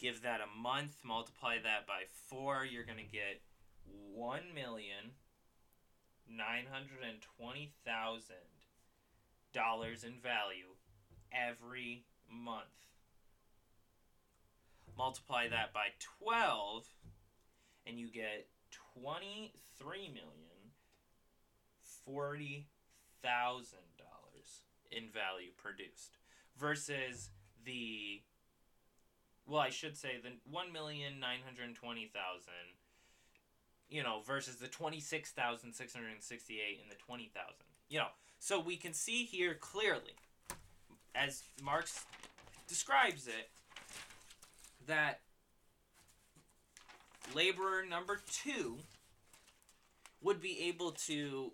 [0.01, 3.41] give that a month, multiply that by four, you're going to get
[4.13, 5.13] one million
[6.27, 8.35] nine hundred and twenty thousand
[9.53, 10.73] dollars in value
[11.31, 12.65] every month.
[14.97, 16.87] Multiply that by twelve,
[17.85, 18.47] and you get
[18.93, 20.71] twenty-three million
[22.05, 22.67] forty
[23.21, 26.17] thousand dollars in value produced
[26.57, 27.29] versus
[27.65, 28.21] the
[29.47, 32.77] well, I should say the one million nine hundred twenty thousand.
[33.89, 37.65] You know, versus the twenty six thousand six hundred sixty eight and the twenty thousand.
[37.89, 38.07] You know,
[38.39, 40.15] so we can see here clearly,
[41.13, 42.05] as Marx
[42.67, 43.49] describes it,
[44.87, 45.19] that
[47.35, 48.77] laborer number two
[50.21, 51.51] would be able to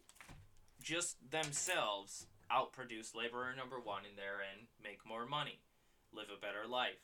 [0.81, 5.59] just themselves outproduce laborer number one in there and make more money,
[6.13, 7.01] live a better life.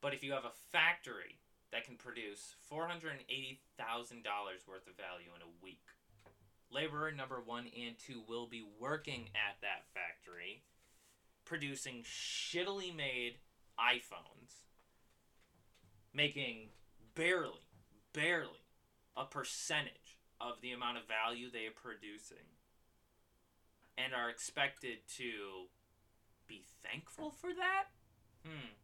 [0.00, 1.40] But if you have a factory
[1.72, 3.18] that can produce $480,000
[4.68, 5.86] worth of value in a week,
[6.70, 10.62] laborer number one and two will be working at that factory
[11.46, 13.36] producing shittily made
[13.78, 14.60] iPhones,
[16.12, 16.68] making
[17.14, 17.66] barely,
[18.12, 18.66] barely
[19.16, 22.44] a percentage of the amount of value they are producing,
[23.96, 25.68] and are expected to
[26.46, 27.84] be thankful for that?
[28.44, 28.74] Hmm.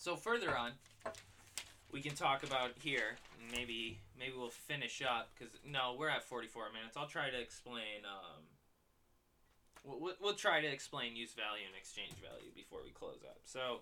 [0.00, 0.72] So further on,
[1.92, 3.18] we can talk about here.
[3.52, 6.96] Maybe maybe we'll finish up because no, we're at forty four minutes.
[6.96, 8.08] I'll try to explain.
[8.08, 8.40] Um,
[9.84, 13.40] we'll, we'll try to explain use value and exchange value before we close up.
[13.44, 13.80] So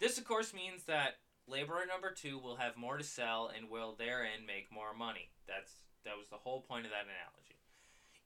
[0.00, 1.16] this of course means that
[1.48, 5.30] laborer number two will have more to sell and will therein make more money.
[5.48, 5.72] That's
[6.04, 7.56] that was the whole point of that analogy.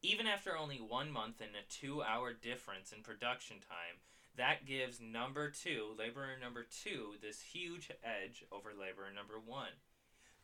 [0.02, 4.02] Even after only one month and a two hour difference in production time,
[4.36, 9.72] that gives number two, laborer number two, this huge edge over laborer number one.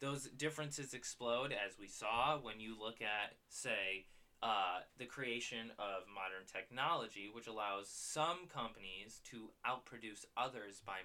[0.01, 4.07] Those differences explode as we saw when you look at, say,
[4.43, 10.99] uh, the creation of modern technology, which allows some companies to outproduce others by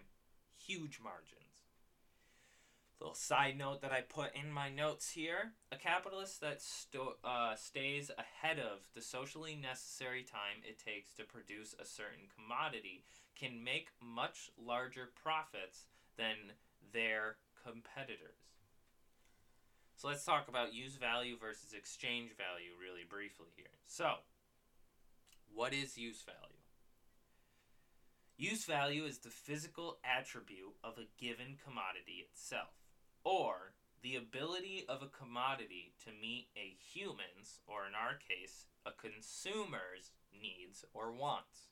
[0.58, 1.47] huge margins.
[3.00, 7.56] Little side note that I put in my notes here a capitalist that sto- uh,
[7.56, 13.04] stays ahead of the socially necessary time it takes to produce a certain commodity
[13.36, 15.86] can make much larger profits
[16.18, 16.36] than
[16.92, 18.48] their competitors.
[19.96, 23.66] So let's talk about use value versus exchange value really briefly here.
[23.86, 24.16] So,
[25.54, 26.62] what is use value?
[28.38, 32.70] Use value is the physical attribute of a given commodity itself,
[33.28, 33.74] or
[34.04, 40.12] the ability of a commodity to meet a human's, or in our case, a consumer's
[40.32, 41.68] needs or wants.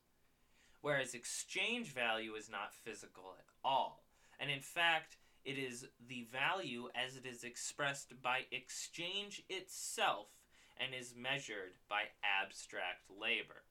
[0.81, 4.03] Whereas exchange value is not physical at all.
[4.37, 10.27] And in fact, it is the value as it is expressed by exchange itself
[10.75, 12.01] and is measured by
[12.43, 13.63] abstract labor.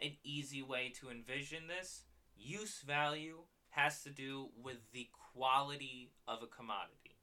[0.00, 3.40] An easy way to envision this use value
[3.70, 7.16] has to do with the quality of a commodity,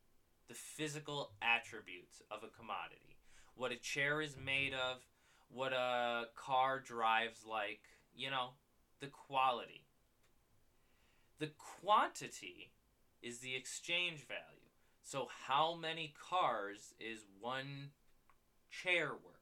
[0.48, 3.18] the physical attributes of a commodity,
[3.56, 4.98] what a chair is made of,
[5.50, 7.82] what a car drives like,
[8.16, 8.50] you know,
[9.00, 9.86] the quality.
[11.40, 12.72] The quantity
[13.22, 14.62] is the exchange value.
[15.04, 17.90] So, how many cars is one
[18.70, 19.36] chair worth?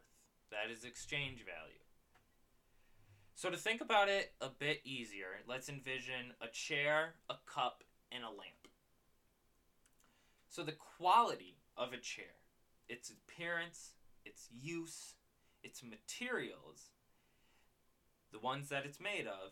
[0.52, 1.84] That is exchange value.
[3.36, 8.24] So, to think about it a bit easier, let's envision a chair, a cup, and
[8.24, 8.59] a lamp.
[10.50, 12.42] So, the quality of a chair,
[12.88, 13.92] its appearance,
[14.26, 15.14] its use,
[15.64, 16.90] its materials,
[18.32, 19.52] the ones that it's made of,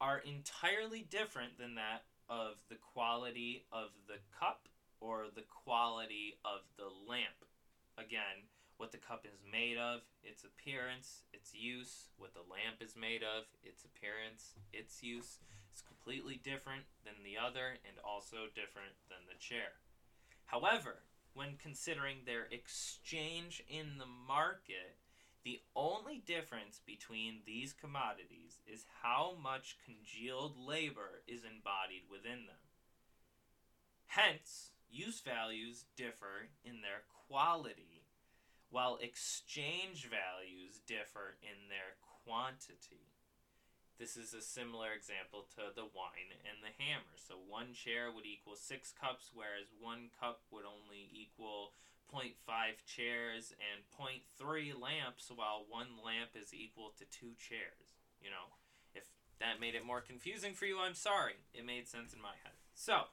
[0.00, 4.68] are entirely different than that of the quality of the cup
[5.00, 7.46] or the quality of the lamp.
[7.96, 12.96] Again, what the cup is made of, its appearance, its use, what the lamp is
[12.96, 15.38] made of, its appearance, its use
[15.74, 19.80] is completely different than the other and also different than the chair.
[20.46, 21.02] However,
[21.34, 24.98] when considering their exchange in the market,
[25.44, 32.62] the only difference between these commodities is how much congealed labor is embodied within them.
[34.06, 38.04] Hence, use values differ in their quality,
[38.70, 43.11] while exchange values differ in their quantity.
[44.02, 47.14] This is a similar example to the wine and the hammer.
[47.14, 51.70] So one chair would equal six cups, whereas one cup would only equal
[52.10, 52.34] 0.5
[52.82, 57.94] chairs and 0.3 lamps, while one lamp is equal to two chairs.
[58.18, 58.58] You know,
[58.92, 59.06] if
[59.38, 61.38] that made it more confusing for you, I'm sorry.
[61.54, 62.58] It made sense in my head.
[62.74, 63.06] So,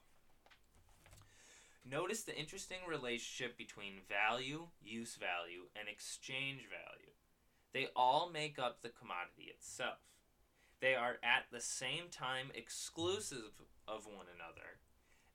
[1.88, 7.14] notice the interesting relationship between value, use value, and exchange value.
[7.72, 10.09] They all make up the commodity itself.
[10.80, 14.80] They are at the same time exclusive of one another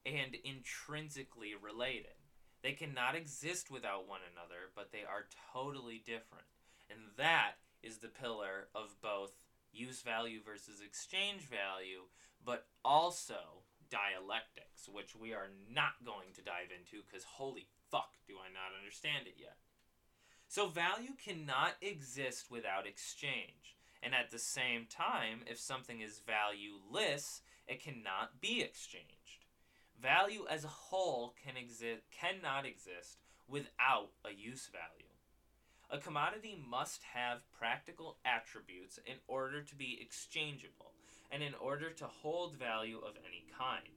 [0.06, 2.18] and intrinsically related.
[2.64, 6.46] They cannot exist without one another, but they are totally different.
[6.90, 9.34] And that is the pillar of both
[9.72, 12.10] use value versus exchange value,
[12.44, 18.36] but also dialectics, which we are not going to dive into because holy fuck, do
[18.36, 19.58] I not understand it yet.
[20.48, 23.76] So, value cannot exist without exchange.
[24.06, 29.48] And at the same time, if something is valueless, it cannot be exchanged.
[30.00, 35.10] Value as a whole can exist cannot exist without a use value.
[35.90, 40.94] A commodity must have practical attributes in order to be exchangeable
[41.32, 43.90] and in order to hold value of any kind.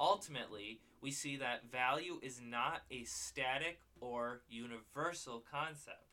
[0.00, 6.09] Ultimately, we see that value is not a static or universal concept.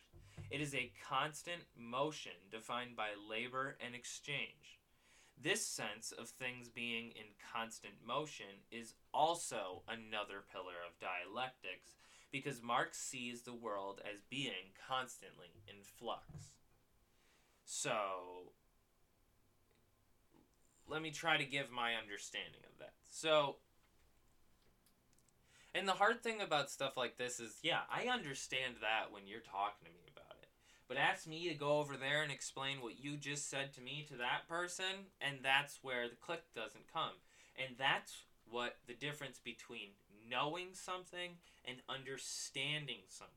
[0.50, 4.80] It is a constant motion defined by labor and exchange.
[5.42, 11.92] This sense of things being in constant motion is also another pillar of dialectics
[12.32, 16.54] because Marx sees the world as being constantly in flux.
[17.66, 18.54] So,
[20.88, 22.94] let me try to give my understanding of that.
[23.10, 23.58] So,
[25.76, 29.42] and the hard thing about stuff like this is, yeah, I understand that when you're
[29.42, 30.07] talking to me
[30.88, 34.06] but ask me to go over there and explain what you just said to me
[34.10, 37.20] to that person, and that's where the click doesn't come.
[37.58, 39.90] And that's what the difference between
[40.30, 41.32] knowing something
[41.66, 43.34] and understanding something.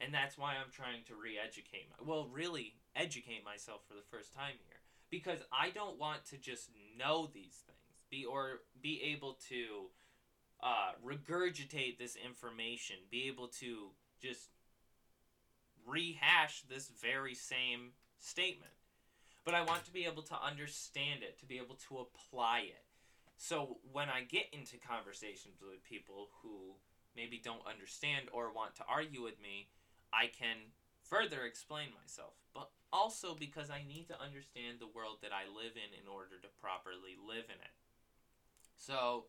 [0.00, 4.04] And that's why I'm trying to re educate, my, well, really educate myself for the
[4.10, 4.80] first time here.
[5.10, 9.90] Because I don't want to just know these things, be or be able to
[10.62, 13.90] uh, regurgitate this information, be able to
[14.20, 14.48] just
[15.86, 18.72] rehash this very same statement.
[19.44, 22.84] But I want to be able to understand it, to be able to apply it.
[23.36, 26.76] So when I get into conversations with people who
[27.16, 29.68] maybe don't understand or want to argue with me,
[30.12, 30.70] I can
[31.02, 32.34] further explain myself.
[32.54, 36.38] But also because I need to understand the world that I live in in order
[36.40, 37.74] to properly live in it.
[38.76, 39.24] So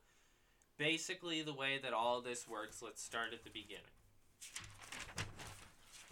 [0.78, 3.97] basically, the way that all this works, let's start at the beginning.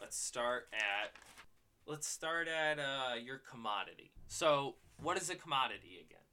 [0.02, 1.12] Let's start at
[1.86, 4.10] let's start at uh, your commodity.
[4.28, 6.26] So, what is a commodity again?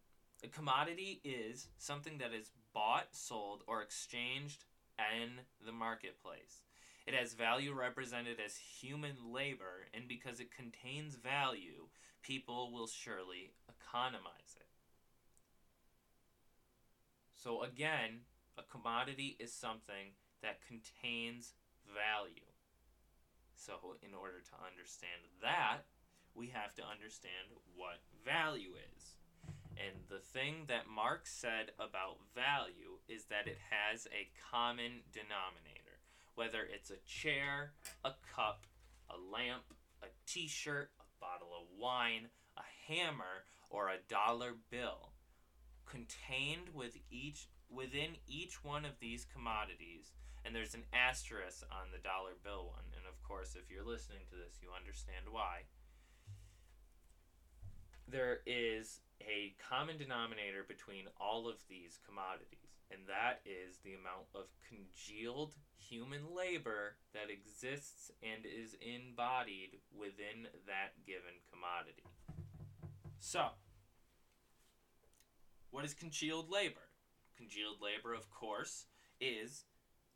[0.43, 4.65] A commodity is something that is bought, sold, or exchanged
[4.99, 6.63] in the marketplace.
[7.07, 11.89] It has value represented as human labor, and because it contains value,
[12.23, 14.67] people will surely economize it.
[17.35, 18.21] So, again,
[18.57, 21.53] a commodity is something that contains
[21.85, 22.48] value.
[23.59, 25.83] So, in order to understand that,
[26.33, 29.19] we have to understand what value is.
[29.75, 35.99] And the thing that Marx said about value is that it has a common denominator.
[36.37, 37.73] Whether it's a chair,
[38.05, 38.63] a cup,
[39.11, 45.11] a lamp, a t shirt, a bottle of wine, a hammer, or a dollar bill.
[45.85, 50.13] Contained with each within each one of these commodities,
[50.45, 54.37] and there's an asterisk on the dollar bill one, and course if you're listening to
[54.37, 55.69] this you understand why.
[58.09, 64.33] There is a common denominator between all of these commodities, and that is the amount
[64.35, 72.09] of congealed human labor that exists and is embodied within that given commodity.
[73.21, 73.53] So,
[75.71, 76.89] what is congealed labor?
[77.37, 78.87] Congealed labor, of course,
[79.21, 79.65] is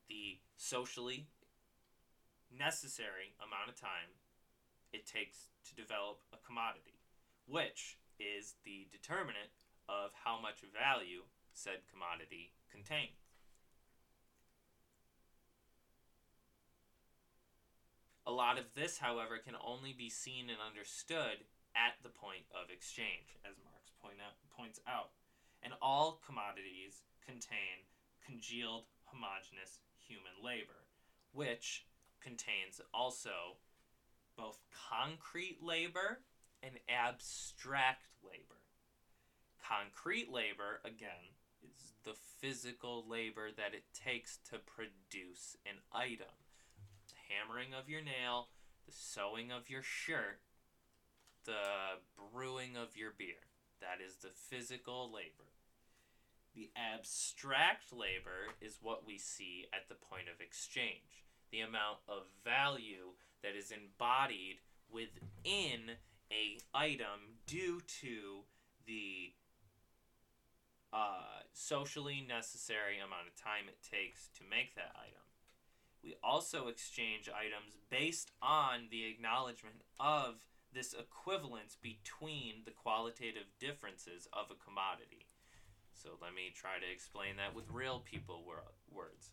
[0.08, 1.28] the socially
[2.58, 4.16] necessary amount of time
[4.92, 7.00] it takes to develop a commodity,
[7.46, 13.22] which is the determinant of how much value said commodity contains.
[18.24, 21.42] A lot of this, however, can only be seen and understood
[21.74, 25.10] at the point of exchange, as Marx point out, points out.
[25.62, 27.86] And all commodities contain
[28.24, 30.86] congealed homogeneous human labor,
[31.32, 31.86] which
[32.22, 33.58] contains also
[34.36, 34.58] both
[34.90, 36.20] concrete labor
[36.62, 38.60] and abstract labor.
[39.62, 46.34] Concrete labor, again, is the physical labor that it takes to produce an item.
[47.08, 48.48] The hammering of your nail,
[48.86, 50.40] the sewing of your shirt,
[51.44, 52.00] the
[52.32, 53.46] brewing of your beer.
[53.80, 55.50] That is the physical labor.
[56.54, 61.21] The abstract labor is what we see at the point of exchange.
[61.52, 64.58] The amount of value that is embodied
[64.90, 65.96] within
[66.32, 68.44] a item due to
[68.86, 69.32] the
[70.92, 75.22] uh, socially necessary amount of time it takes to make that item.
[76.02, 80.40] We also exchange items based on the acknowledgement of
[80.72, 85.26] this equivalence between the qualitative differences of a commodity.
[85.92, 89.30] So let me try to explain that with real people wor- words.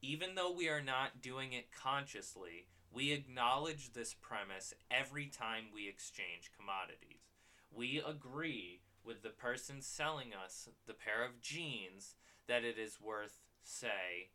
[0.00, 5.88] Even though we are not doing it consciously, we acknowledge this premise every time we
[5.88, 7.32] exchange commodities.
[7.72, 12.14] We agree with the person selling us the pair of jeans
[12.46, 14.30] that it is worth, say,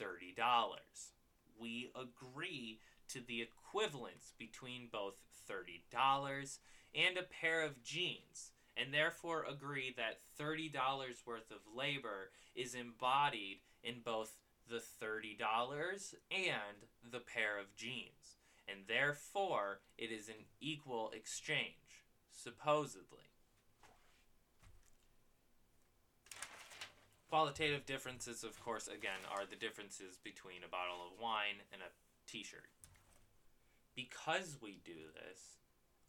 [0.00, 0.34] $30.
[1.58, 6.58] We agree to the equivalence between both $30
[6.94, 10.72] and a pair of jeans, and therefore agree that $30
[11.26, 14.36] worth of labor is embodied in both
[14.68, 18.36] the $30 and the pair of jeans,
[18.68, 23.30] and therefore it is an equal exchange, supposedly.
[27.28, 31.90] Qualitative differences, of course, again, are the differences between a bottle of wine and a
[32.30, 32.68] t shirt
[33.94, 35.60] because we do this,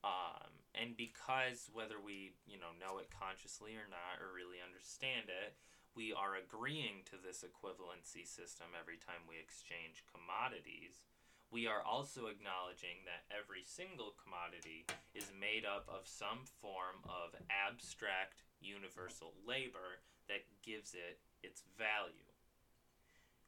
[0.03, 5.27] um, and because whether we you know know it consciously or not or really understand
[5.27, 5.55] it,
[5.95, 11.05] we are agreeing to this equivalency system every time we exchange commodities.
[11.53, 17.37] We are also acknowledging that every single commodity is made up of some form of
[17.53, 22.33] abstract universal labor that gives it its value.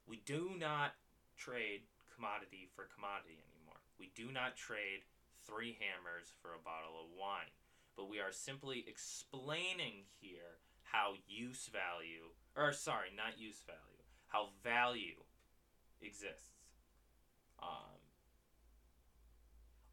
[0.06, 0.94] We do not
[1.34, 3.82] trade commodity for commodity anymore.
[3.98, 5.02] We do not trade
[5.42, 7.58] three hammers for a bottle of wine,
[7.98, 10.62] but we are simply explaining here
[10.96, 15.24] how use value, or sorry, not use value, how value
[16.02, 16.54] exists.
[17.62, 18.00] Um,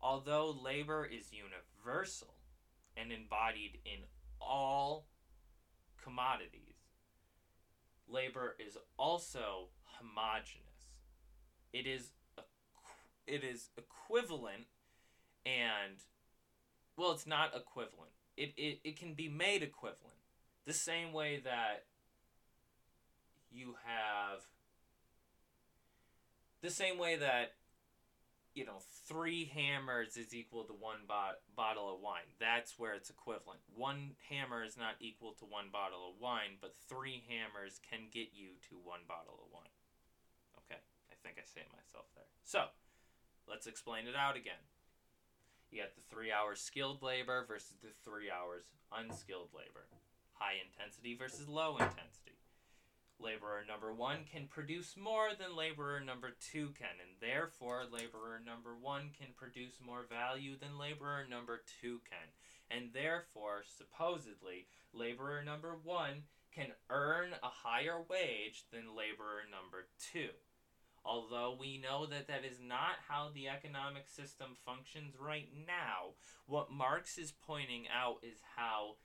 [0.01, 2.35] although labor is universal
[2.97, 4.05] and embodied in
[4.41, 5.07] all
[6.03, 6.77] commodities,
[8.09, 10.63] labor is also homogeneous.
[11.73, 12.13] It is
[13.27, 14.67] it is equivalent
[15.47, 15.95] and
[16.97, 20.22] well it's not equivalent it, it, it can be made equivalent
[20.67, 21.85] the same way that
[23.51, 24.41] you have
[26.63, 27.55] the same way that
[28.55, 32.29] you know, three hammers is equal to one bot- bottle of wine.
[32.39, 33.61] That's where it's equivalent.
[33.75, 38.29] One hammer is not equal to one bottle of wine, but three hammers can get
[38.35, 39.73] you to one bottle of wine.
[40.65, 42.29] Okay, I think I saved myself there.
[42.45, 42.69] So,
[43.49, 44.69] let's explain it out again.
[45.71, 49.89] You got the three hours skilled labor versus the three hours unskilled labor.
[50.43, 52.35] High intensity versus low intensity
[53.23, 58.75] laborer number one can produce more than laborer number two can, and therefore laborer number
[58.75, 62.29] one can produce more value than laborer number two can.
[62.71, 70.35] And therefore, supposedly, laborer number one can earn a higher wage than laborer number two.
[71.05, 76.15] Although we know that that is not how the economic system functions right now,
[76.47, 78.97] what Marx is pointing out is how,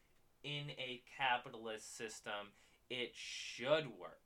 [0.44, 2.54] in a capitalist system,
[2.90, 4.22] it should work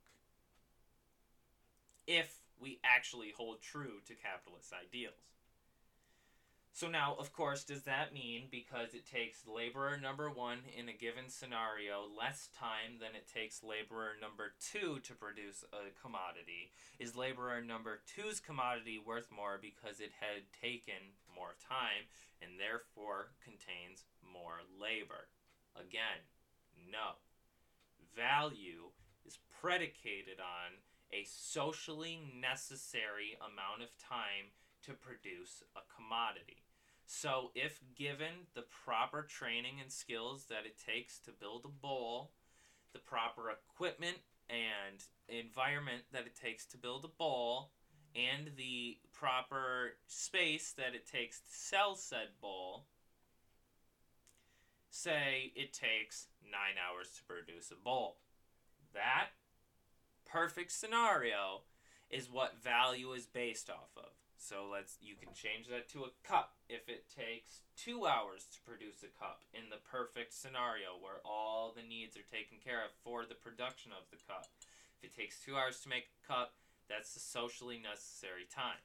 [2.06, 5.14] if we actually hold true to capitalist ideals.
[6.74, 10.96] So now, of course, does that mean because it takes laborer number one in a
[10.96, 16.72] given scenario less time than it takes laborer number two to produce a commodity?
[16.98, 22.08] Is laborer number two's commodity worth more because it had taken more time
[22.40, 25.28] and therefore contains more labor?
[25.76, 26.28] Again,
[26.90, 27.18] no
[28.14, 28.90] value
[29.24, 30.78] is predicated on
[31.12, 34.52] a socially necessary amount of time
[34.84, 36.64] to produce a commodity.
[37.06, 42.32] So, if given the proper training and skills that it takes to build a bowl,
[42.92, 44.18] the proper equipment
[44.48, 47.72] and environment that it takes to build a bowl,
[48.14, 52.86] and the proper space that it takes to sell said bowl,
[54.92, 58.20] say it takes nine hours to produce a bowl.
[58.92, 59.32] That
[60.28, 61.64] perfect scenario
[62.10, 64.12] is what value is based off of.
[64.36, 68.60] So let's you can change that to a cup if it takes two hours to
[68.68, 72.92] produce a cup in the perfect scenario where all the needs are taken care of
[73.02, 74.50] for the production of the cup.
[75.00, 76.52] If it takes two hours to make a cup,
[76.84, 78.82] that's the socially necessary time.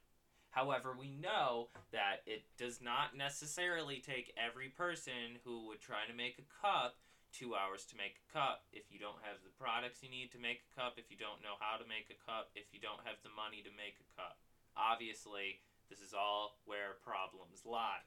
[0.50, 6.16] However, we know that it does not necessarily take every person who would try to
[6.16, 6.96] make a cup
[7.32, 10.40] two hours to make a cup if you don't have the products you need to
[10.40, 13.04] make a cup, if you don't know how to make a cup, if you don't
[13.04, 14.40] have the money to make a cup.
[14.72, 15.60] Obviously,
[15.92, 18.04] this is all where problems lie.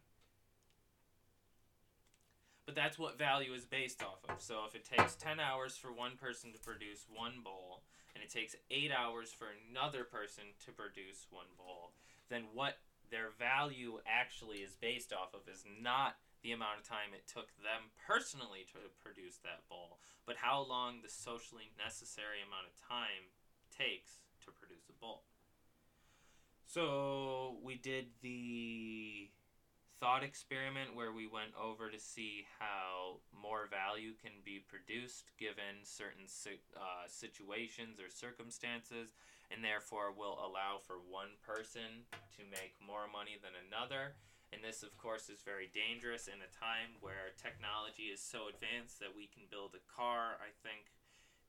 [2.65, 4.41] But that's what value is based off of.
[4.41, 7.83] So if it takes 10 hours for one person to produce one bowl,
[8.13, 11.93] and it takes 8 hours for another person to produce one bowl,
[12.31, 12.79] then what
[13.11, 17.53] their value actually is based off of is not the amount of time it took
[17.61, 23.29] them personally to produce that bowl, but how long the socially necessary amount of time
[23.69, 25.21] takes to produce a bowl.
[26.65, 29.29] So we did the
[29.99, 35.83] thought experiment where we went over to see how more value can be produced given
[35.83, 39.13] certain uh, situations or circumstances
[39.51, 42.07] and therefore will allow for one person
[42.39, 44.15] to make more money than another.
[44.55, 48.99] And this, of course, is very dangerous in a time where technology is so advanced
[49.03, 50.39] that we can build a car.
[50.39, 50.91] I think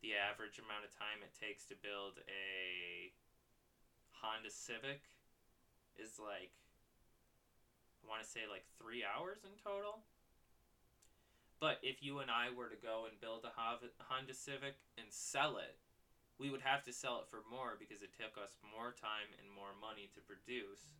[0.02, 3.10] the average amount of time it takes to build a
[4.22, 5.02] Honda Civic
[5.98, 6.54] is like,
[8.02, 10.02] I want to say like three hours in total.
[11.58, 15.58] But if you and I were to go and build a Honda Civic and sell
[15.58, 15.78] it,
[16.38, 19.48] we would have to sell it for more because it took us more time and
[19.52, 20.92] more money to produce.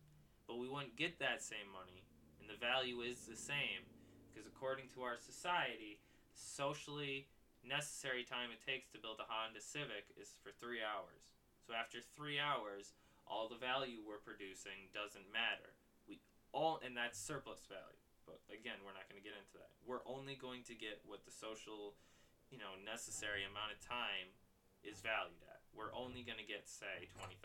[0.47, 2.03] But we wouldn't get that same money,
[2.39, 3.87] and the value is the same
[4.27, 6.01] because according to our society,
[6.33, 7.29] socially
[7.63, 11.31] necessary time it takes to build a Honda Civic is for three hours.
[11.63, 12.91] So after three hours,
[13.23, 15.79] all the value we're producing doesn't matter.
[16.03, 16.19] We
[16.51, 18.03] all, and that's surplus value.
[18.27, 19.71] But again, we're not going to get into that.
[19.83, 21.95] We're only going to get what the social,
[22.51, 24.31] you know, necessary amount of time
[24.83, 25.63] is valued at.
[25.73, 27.39] We're only going to get, say, $20,000.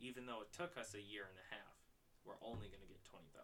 [0.00, 1.76] Even though it took us a year and a half,
[2.24, 3.36] we're only going to get $20,000.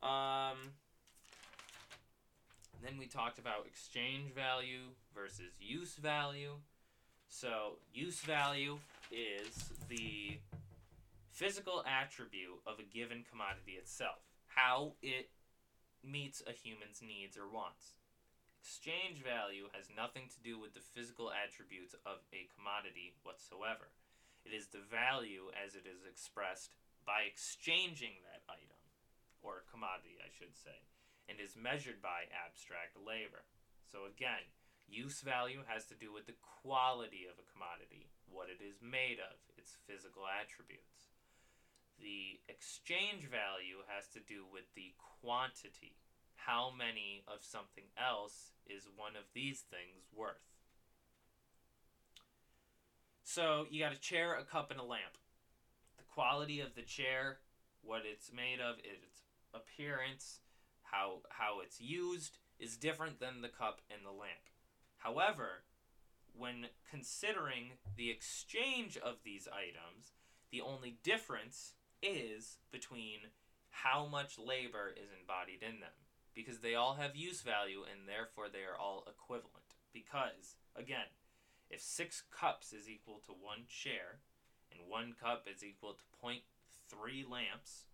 [0.00, 0.72] Um,
[2.82, 6.56] then we talked about exchange value versus use value.
[7.28, 8.78] So, use value
[9.12, 10.38] is the
[11.30, 15.30] physical attribute of a given commodity itself, how it
[16.02, 17.94] meets a human's needs or wants.
[18.60, 23.88] Exchange value has nothing to do with the physical attributes of a commodity whatsoever.
[24.44, 26.76] It is the value as it is expressed
[27.08, 28.76] by exchanging that item,
[29.40, 30.76] or commodity, I should say,
[31.24, 33.48] and is measured by abstract labor.
[33.88, 34.44] So again,
[34.84, 39.24] use value has to do with the quality of a commodity, what it is made
[39.24, 41.16] of, its physical attributes.
[41.96, 45.96] The exchange value has to do with the quantity.
[46.46, 50.50] How many of something else is one of these things worth?
[53.22, 55.18] So you got a chair, a cup, and a lamp.
[55.96, 57.38] The quality of the chair,
[57.82, 59.22] what it's made of, its
[59.54, 60.40] appearance,
[60.82, 64.50] how how it's used is different than the cup and the lamp.
[64.98, 65.64] However,
[66.36, 70.12] when considering the exchange of these items,
[70.50, 73.18] the only difference is between
[73.70, 75.94] how much labor is embodied in them.
[76.34, 79.74] Because they all have use value and therefore they are all equivalent.
[79.92, 81.10] Because, again,
[81.68, 84.20] if six cups is equal to one chair,
[84.70, 87.86] and one cup is equal to 0.3 lamps,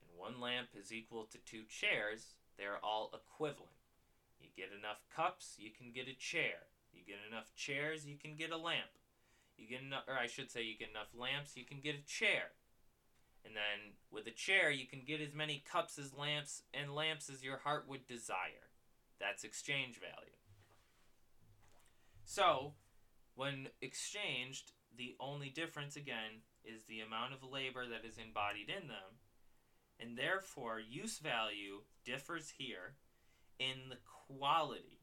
[0.00, 3.70] and one lamp is equal to two chairs, they're all equivalent.
[4.40, 6.70] You get enough cups, you can get a chair.
[6.92, 8.90] You get enough chairs, you can get a lamp.
[9.56, 12.06] You get enough, or I should say, you get enough lamps, you can get a
[12.06, 12.52] chair.
[13.46, 17.30] And then with a chair, you can get as many cups as lamps and lamps
[17.30, 18.66] as your heart would desire.
[19.20, 20.34] That's exchange value.
[22.24, 22.74] So,
[23.36, 28.88] when exchanged, the only difference again is the amount of labor that is embodied in
[28.88, 29.22] them.
[30.00, 32.96] And therefore, use value differs here
[33.58, 34.98] in the quality,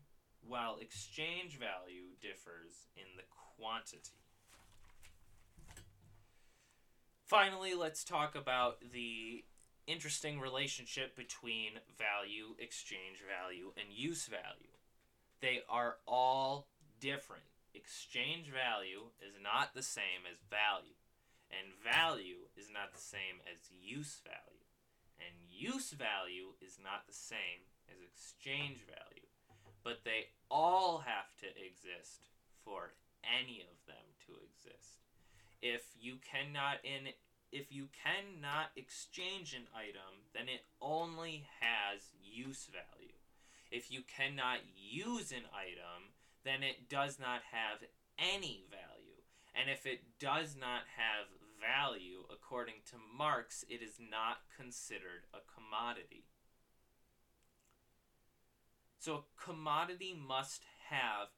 [0.45, 3.23] while exchange value differs in the
[3.57, 4.19] quantity.
[7.25, 9.43] Finally, let's talk about the
[9.87, 14.75] interesting relationship between value, exchange value, and use value.
[15.41, 16.67] They are all
[16.99, 17.43] different.
[17.73, 20.99] Exchange value is not the same as value,
[21.49, 24.67] and value is not the same as use value,
[25.19, 29.27] and use value is not the same as exchange value.
[29.83, 32.27] But they all have to exist
[32.63, 32.93] for
[33.23, 35.02] any of them to exist
[35.63, 37.13] if you cannot in
[37.53, 43.13] if you cannot exchange an item, then it only has use value.
[43.71, 47.87] If you cannot use an item, then it does not have
[48.17, 49.21] any value.
[49.53, 51.27] And if it does not have
[51.61, 56.25] value, according to Marx, it is not considered a commodity.
[58.97, 61.29] So a commodity must have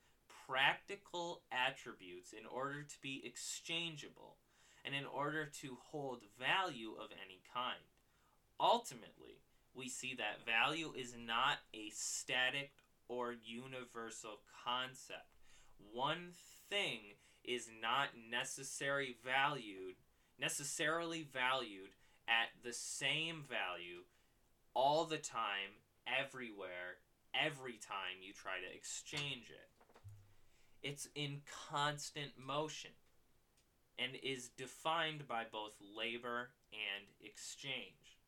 [0.47, 4.37] practical attributes in order to be exchangeable
[4.83, 7.89] and in order to hold value of any kind.
[8.59, 9.41] Ultimately,
[9.73, 12.71] we see that value is not a static
[13.07, 15.27] or universal concept.
[15.91, 16.31] One
[16.69, 19.95] thing is not necessary valued
[20.39, 21.91] necessarily valued
[22.27, 24.03] at the same value
[24.73, 26.99] all the time everywhere
[27.33, 29.69] every time you try to exchange it
[30.85, 32.91] it's in constant motion
[33.97, 38.19] and is defined by both labor and exchange.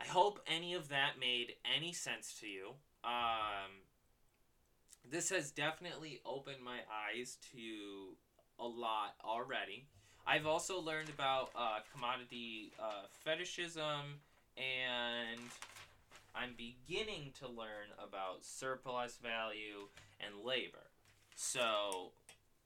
[0.00, 2.68] I hope any of that made any sense to you.
[3.02, 3.82] Um,
[5.10, 8.16] this has definitely opened my eyes to
[8.60, 9.88] a lot already.
[10.26, 14.20] I've also learned about uh, commodity uh, fetishism
[14.56, 15.40] and
[16.36, 19.88] I'm beginning to learn about surplus value
[20.20, 20.90] and labor.
[21.34, 22.12] So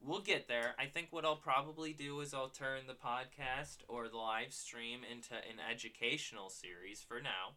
[0.01, 0.75] we'll get there.
[0.79, 5.01] I think what I'll probably do is I'll turn the podcast or the live stream
[5.11, 7.57] into an educational series for now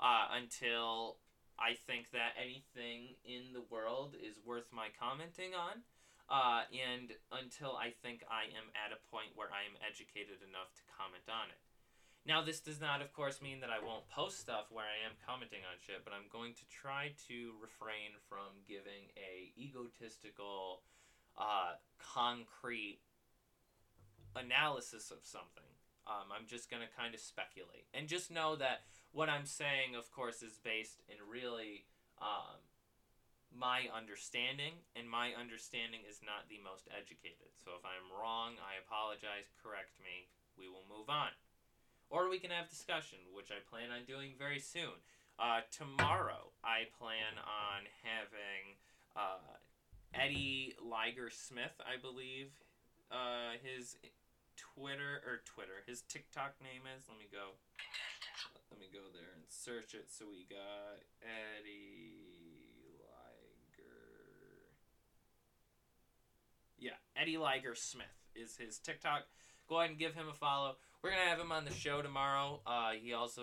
[0.00, 1.18] uh, until
[1.58, 5.82] I think that anything in the world is worth my commenting on.
[6.26, 10.74] Uh, and until I think I am at a point where I am educated enough
[10.74, 11.62] to comment on it.
[12.26, 15.14] Now, this does not, of course, mean that I won't post stuff where I am
[15.22, 20.82] commenting on shit, but I'm going to try to refrain from giving a egotistical,
[21.38, 22.98] uh, concrete
[24.34, 25.70] analysis of something.
[26.10, 27.86] Um, I'm just going to kind of speculate.
[27.94, 31.86] And just know that what I'm saying, of course, is based in really
[32.18, 32.58] um,
[33.54, 37.54] my understanding, and my understanding is not the most educated.
[37.54, 40.26] So if I'm wrong, I apologize, correct me,
[40.58, 41.30] we will move on.
[42.08, 45.02] Or we can have discussion, which I plan on doing very soon.
[45.38, 48.78] Uh, tomorrow, I plan on having
[49.16, 49.58] uh,
[50.14, 52.48] Eddie Liger Smith, I believe,
[53.10, 53.96] uh, his
[54.56, 57.04] Twitter or Twitter, his TikTok name is.
[57.08, 57.58] Let me go.
[58.70, 60.06] Let me go there and search it.
[60.08, 63.92] So we got Eddie Liger.
[66.78, 69.24] Yeah, Eddie Liger Smith is his TikTok.
[69.68, 70.76] Go ahead and give him a follow.
[71.06, 72.58] We're gonna have him on the show tomorrow.
[72.66, 73.42] Uh, he also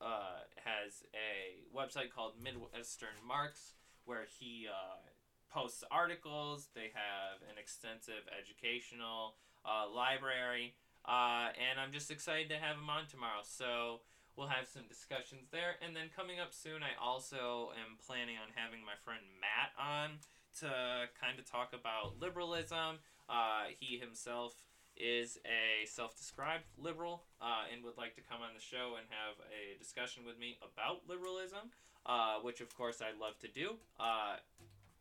[0.00, 3.74] uh, has a website called Midwestern Marx
[4.04, 5.02] where he uh,
[5.50, 6.68] posts articles.
[6.76, 9.34] They have an extensive educational
[9.66, 10.74] uh, library.
[11.04, 13.42] Uh, and I'm just excited to have him on tomorrow.
[13.42, 15.82] So we'll have some discussions there.
[15.82, 20.22] And then coming up soon, I also am planning on having my friend Matt on
[20.62, 23.02] to kind of talk about liberalism.
[23.26, 24.54] Uh, he himself
[25.02, 29.06] is a self described liberal uh, and would like to come on the show and
[29.10, 31.74] have a discussion with me about liberalism,
[32.06, 33.74] uh, which of course I'd love to do.
[33.98, 34.36] Uh,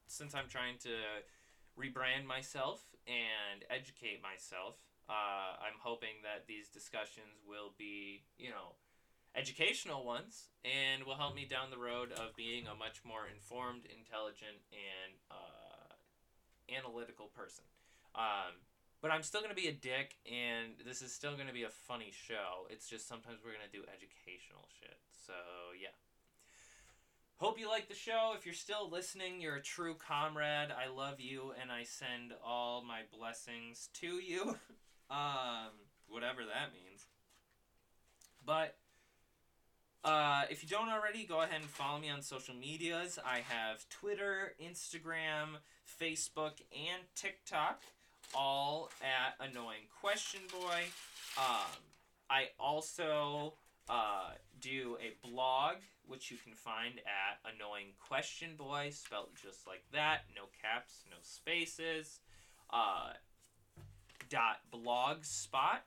[0.07, 1.21] since I'm trying to
[1.77, 4.75] rebrand myself and educate myself,
[5.07, 8.73] uh, I'm hoping that these discussions will be, you know,
[9.35, 13.85] educational ones and will help me down the road of being a much more informed,
[13.85, 15.93] intelligent, and uh,
[16.73, 17.63] analytical person.
[18.15, 18.59] Um,
[19.01, 21.63] but I'm still going to be a dick, and this is still going to be
[21.63, 22.67] a funny show.
[22.69, 24.97] It's just sometimes we're going to do educational shit.
[25.25, 25.33] So,
[25.79, 25.89] yeah.
[27.37, 28.33] Hope you like the show.
[28.37, 30.69] If you're still listening, you're a true comrade.
[30.71, 34.57] I love you, and I send all my blessings to you.
[35.09, 35.73] um,
[36.07, 37.07] whatever that means.
[38.45, 38.75] But
[40.03, 43.19] uh, if you don't already, go ahead and follow me on social medias.
[43.25, 45.57] I have Twitter, Instagram,
[46.01, 47.83] Facebook, and TikTok,
[48.35, 50.83] all at Annoying Question Boy.
[51.37, 51.71] Um,
[52.29, 53.53] I also
[53.89, 55.75] uh, do a blog,
[56.07, 61.17] which you can find at Annoying Question Boy, spelled just like that, no caps, no
[61.21, 62.19] spaces.
[62.69, 63.13] Uh,
[64.29, 65.79] dot blogspot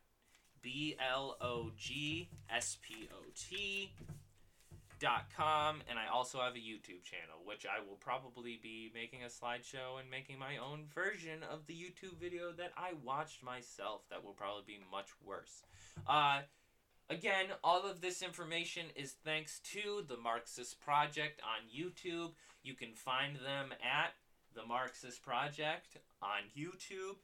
[0.61, 3.91] B L O G S P O T
[5.37, 9.27] com and I also have a YouTube channel which I will probably be making a
[9.27, 14.25] slideshow and making my own version of the YouTube video that I watched myself that
[14.25, 15.63] will probably be much worse.
[16.07, 16.41] Uh,
[17.11, 22.33] again, all of this information is thanks to the Marxist Project on YouTube.
[22.63, 24.15] You can find them at
[24.55, 27.17] the Marxist Project on YouTube.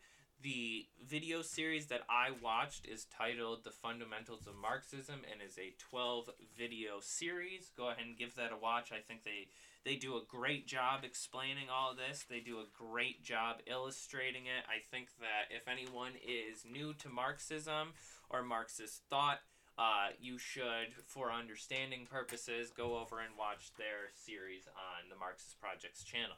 [0.43, 5.75] The video series that I watched is titled The Fundamentals of Marxism and is a
[5.91, 7.71] 12 video series.
[7.77, 8.91] Go ahead and give that a watch.
[8.91, 9.49] I think they
[9.85, 12.25] they do a great job explaining all this.
[12.29, 14.65] They do a great job illustrating it.
[14.65, 17.93] I think that if anyone is new to Marxism
[18.31, 19.41] or Marxist thought,
[19.79, 25.61] uh, you should, for understanding purposes, go over and watch their series on the Marxist
[25.61, 26.37] Project's channel.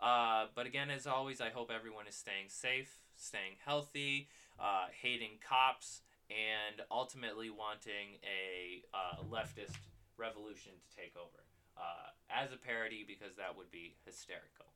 [0.00, 5.38] Uh, but again, as always, I hope everyone is staying safe, staying healthy, uh, hating
[5.46, 9.76] cops, and ultimately wanting a uh, leftist
[10.16, 11.44] revolution to take over
[11.76, 14.66] uh, as a parody because that would be hysterical.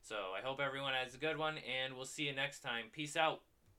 [0.00, 2.86] So I hope everyone has a good one, and we'll see you next time.
[2.92, 3.42] Peace out.